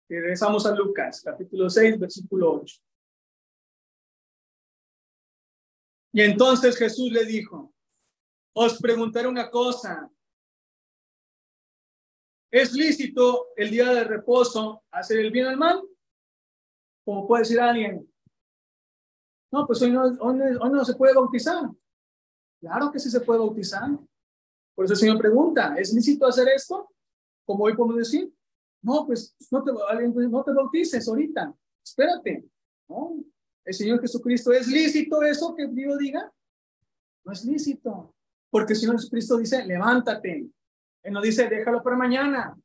[0.10, 2.82] Y regresamos a Lucas, capítulo 6, versículo 8.
[6.14, 7.74] Y entonces Jesús le dijo,
[8.56, 10.10] os preguntaré una cosa.
[12.50, 15.82] ¿Es lícito el día de reposo hacer el bien al mal?
[17.04, 18.10] Como puede decir alguien,
[19.52, 21.70] no, pues hoy no, no se puede bautizar.
[22.62, 23.90] Claro que sí se puede bautizar.
[24.76, 26.93] Por eso el Señor pregunta, ¿es lícito hacer esto?
[27.46, 28.34] Como hoy podemos decir,
[28.82, 32.46] no, pues no te, no te bautices ahorita, espérate.
[32.88, 33.16] No,
[33.66, 36.32] el Señor Jesucristo, ¿es lícito eso que Dios diga?
[37.24, 38.14] No es lícito,
[38.50, 40.50] porque el Señor Jesucristo dice, levántate.
[41.04, 42.58] Él no dice, déjalo para mañana,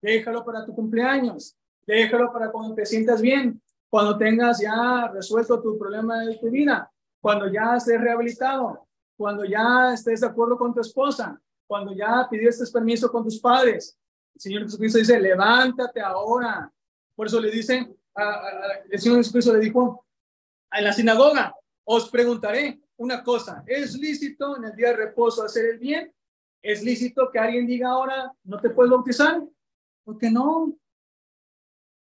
[0.00, 1.56] déjalo para tu cumpleaños,
[1.86, 3.60] déjalo para cuando te sientas bien
[3.94, 9.92] cuando tengas ya resuelto tu problema de tu vida, cuando ya estés rehabilitado, cuando ya
[9.94, 13.96] estés de acuerdo con tu esposa, cuando ya pidiste permiso con tus padres.
[14.34, 16.70] El Señor Jesucristo dice, levántate ahora.
[17.14, 17.88] Por eso le dice,
[18.90, 20.04] el Señor Jesucristo le dijo
[20.72, 21.54] en la sinagoga,
[21.84, 26.12] os preguntaré una cosa, ¿es lícito en el día de reposo hacer el bien?
[26.62, 29.42] ¿Es lícito que alguien diga ahora, no te puedes bautizar?
[30.04, 30.76] Porque no,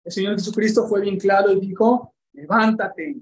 [0.09, 3.16] el Señor Jesucristo fue bien claro y dijo, levántate.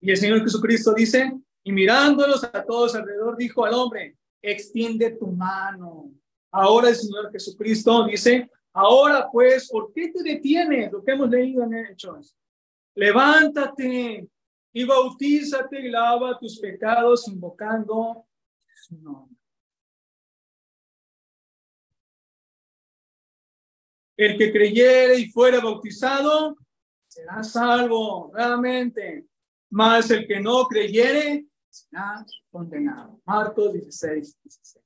[0.00, 1.32] Y el Señor Jesucristo dice,
[1.62, 6.10] y mirándolos a todos alrededor, dijo al hombre, extiende tu mano.
[6.58, 10.90] Ahora el Señor Jesucristo dice, ahora pues, ¿por qué te detienes?
[10.90, 12.34] Lo que hemos leído en Hechos.
[12.94, 14.26] Levántate
[14.72, 18.26] y bautízate y lava tus pecados invocando
[18.74, 19.36] su nombre.
[24.16, 26.56] El que creyere y fuera bautizado
[27.06, 29.26] será salvo, realmente.
[29.68, 33.20] Mas el que no creyere será condenado.
[33.26, 34.85] Marcos 16, 16.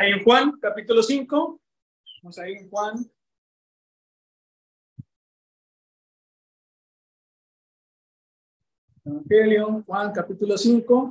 [0.00, 1.60] Ahí en Juan, capítulo 5.
[2.22, 3.10] Vamos ahí en Juan.
[9.04, 11.10] Evangelio, Juan, capítulo 5.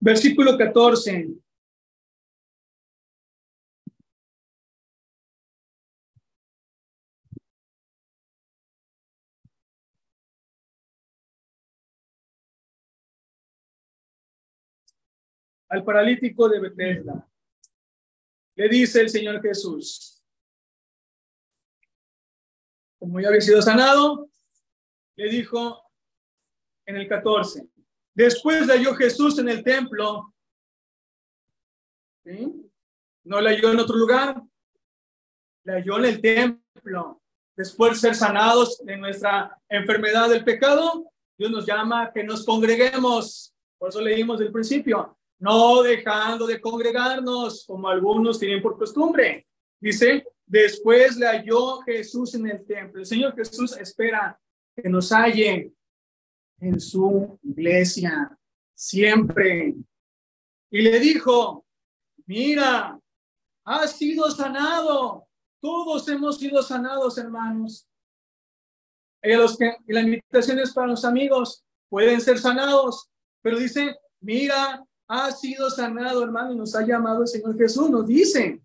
[0.00, 1.41] Versículo 14.
[15.72, 17.26] Al paralítico de Bethesda.
[18.56, 20.22] Le dice el Señor Jesús,
[22.98, 24.28] como ya había sido sanado,
[25.16, 25.82] le dijo
[26.84, 27.66] en el 14,
[28.14, 30.34] Después le halló Jesús en el templo.
[33.24, 34.42] No le halló en otro lugar.
[35.64, 37.22] Le halló en el templo.
[37.56, 42.44] Después de ser sanados de nuestra enfermedad del pecado, Dios nos llama a que nos
[42.44, 49.44] congreguemos Por eso leímos del principio, no dejando de congregarnos como algunos tienen por costumbre.
[49.80, 53.00] Dice, después le halló Jesús en el templo.
[53.00, 54.38] El Señor Jesús espera
[54.76, 55.72] que nos halle
[56.60, 58.38] en su iglesia
[58.72, 59.74] siempre.
[60.70, 61.66] Y le dijo,
[62.24, 62.96] mira,
[63.64, 65.26] has sido sanado.
[65.60, 67.88] Todos hemos sido sanados, hermanos.
[69.20, 73.10] Y, los que, y la invitación es para los amigos, pueden ser sanados,
[73.42, 74.84] pero dice, mira,
[75.14, 78.62] ha sido sanado, hermano, y nos ha llamado el Señor Jesús, nos dice,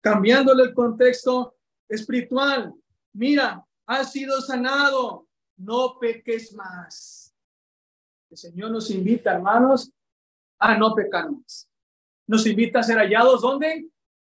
[0.00, 1.54] cambiándole el contexto
[1.88, 2.74] espiritual,
[3.12, 7.32] mira, ha sido sanado, no peques más.
[8.28, 9.92] El Señor nos invita, hermanos,
[10.58, 11.70] a no pecar más.
[12.26, 13.88] Nos invita a ser hallados, ¿dónde?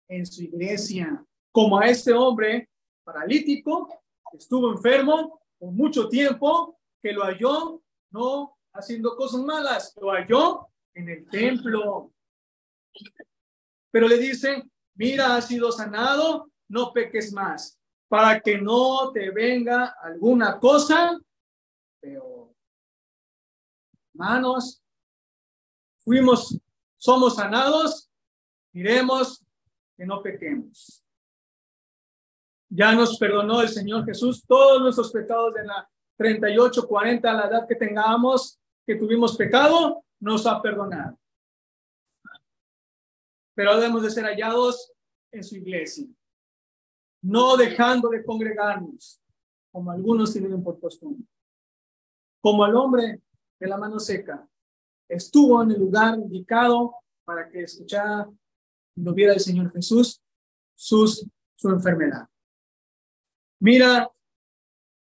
[0.10, 2.70] En su iglesia, como a este hombre
[3.06, 3.88] paralítico
[4.30, 7.82] que estuvo enfermo por mucho tiempo, que lo halló
[8.12, 10.69] no haciendo cosas malas, lo halló
[11.00, 12.12] en el templo.
[13.92, 14.64] Pero le dice,
[14.96, 21.18] mira, has sido sanado, no peques más, para que no te venga alguna cosa
[22.00, 22.54] peor.
[24.14, 24.84] Hermanos,
[26.00, 26.60] fuimos,
[26.98, 28.12] somos sanados,
[28.74, 29.44] miremos
[29.96, 31.04] que no pequemos.
[32.72, 37.48] Ya nos perdonó el Señor Jesús todos nuestros pecados de la 38, 40, a la
[37.48, 41.18] edad que tengamos, que tuvimos pecado, nos ha perdonado.
[43.56, 44.92] Pero debemos de ser hallados
[45.32, 46.08] en su iglesia,
[47.22, 49.22] no dejando de congregarnos,
[49.72, 51.28] como algunos tienen por costumbre.
[52.42, 53.22] Como el hombre
[53.60, 54.48] de la mano seca
[55.08, 56.96] estuvo en el lugar indicado
[57.26, 58.30] para que escuchara
[58.96, 60.22] y lo viera el Señor Jesús
[60.76, 62.28] sus, su enfermedad.
[63.60, 64.10] Mira,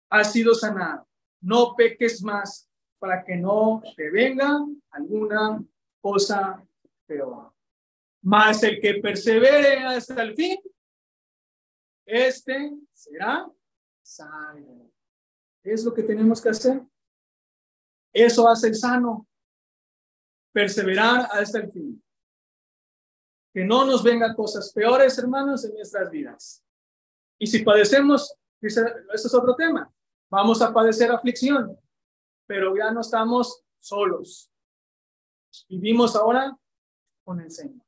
[0.09, 1.05] ha sido sanado.
[1.41, 2.66] No peques más
[3.07, 5.63] para que no te venga alguna
[6.01, 6.61] cosa
[7.05, 7.53] peor.
[8.21, 10.57] Mas el que persevere hasta el fin,
[12.05, 13.49] este será
[14.01, 14.91] salvo.
[15.63, 16.81] Es lo que tenemos que hacer.
[18.11, 19.25] Eso hace el sano.
[20.51, 22.03] Perseverar hasta el fin.
[23.53, 26.61] Que no nos vengan cosas peores, hermanos, en nuestras vidas.
[27.39, 29.89] Y si padecemos, eso es otro tema.
[30.29, 31.79] Vamos a padecer aflicción,
[32.47, 34.49] pero ya no estamos solos.
[35.69, 36.57] Vivimos ahora
[37.23, 37.85] con el Señor.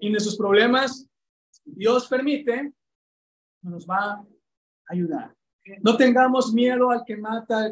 [0.00, 1.08] Y nuestros problemas,
[1.64, 2.72] Dios permite,
[3.62, 4.26] nos va a
[4.88, 5.34] ayudar.
[5.80, 7.70] No tengamos miedo al que mata,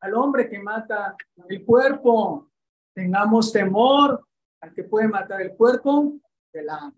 [0.00, 1.16] al hombre que mata
[1.48, 2.50] el cuerpo.
[2.94, 4.26] Tengamos temor
[4.60, 6.14] al que puede matar el cuerpo
[6.52, 6.92] de la,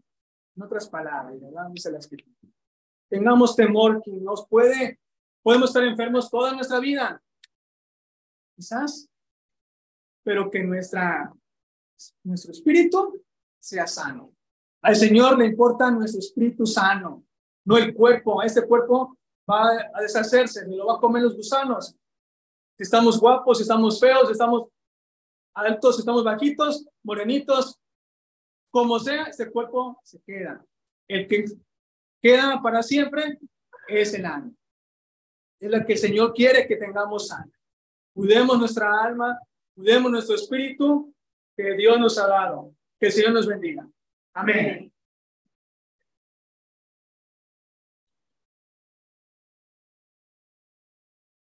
[0.57, 1.69] en otras palabras, ¿verdad?
[1.71, 2.37] Dice la escritura.
[3.09, 5.01] Tengamos temor que nos puede,
[5.43, 7.23] podemos estar enfermos toda nuestra vida,
[8.61, 9.09] quizás,
[10.23, 11.33] pero que nuestra,
[12.25, 13.25] nuestro espíritu
[13.59, 14.35] sea sano.
[14.83, 17.25] Al Señor le importa nuestro espíritu sano,
[17.65, 18.43] no el cuerpo.
[18.43, 19.17] Este cuerpo
[19.51, 21.97] va a deshacerse, lo va a comer los gusanos.
[22.79, 24.69] Estamos guapos, estamos feos, estamos
[25.55, 27.79] altos, estamos bajitos, morenitos,
[28.71, 30.65] como sea, este cuerpo se queda.
[31.09, 31.47] El que
[32.23, 33.39] queda para siempre
[33.89, 34.53] es el alma.
[35.59, 37.51] Es la que el Señor quiere que tengamos sano.
[38.13, 39.39] Cuidemos nuestra alma,
[39.75, 41.15] cuidemos nuestro espíritu
[41.57, 42.75] que Dios nos ha dado.
[42.99, 43.89] Que el Señor nos bendiga.
[44.35, 44.93] Amén.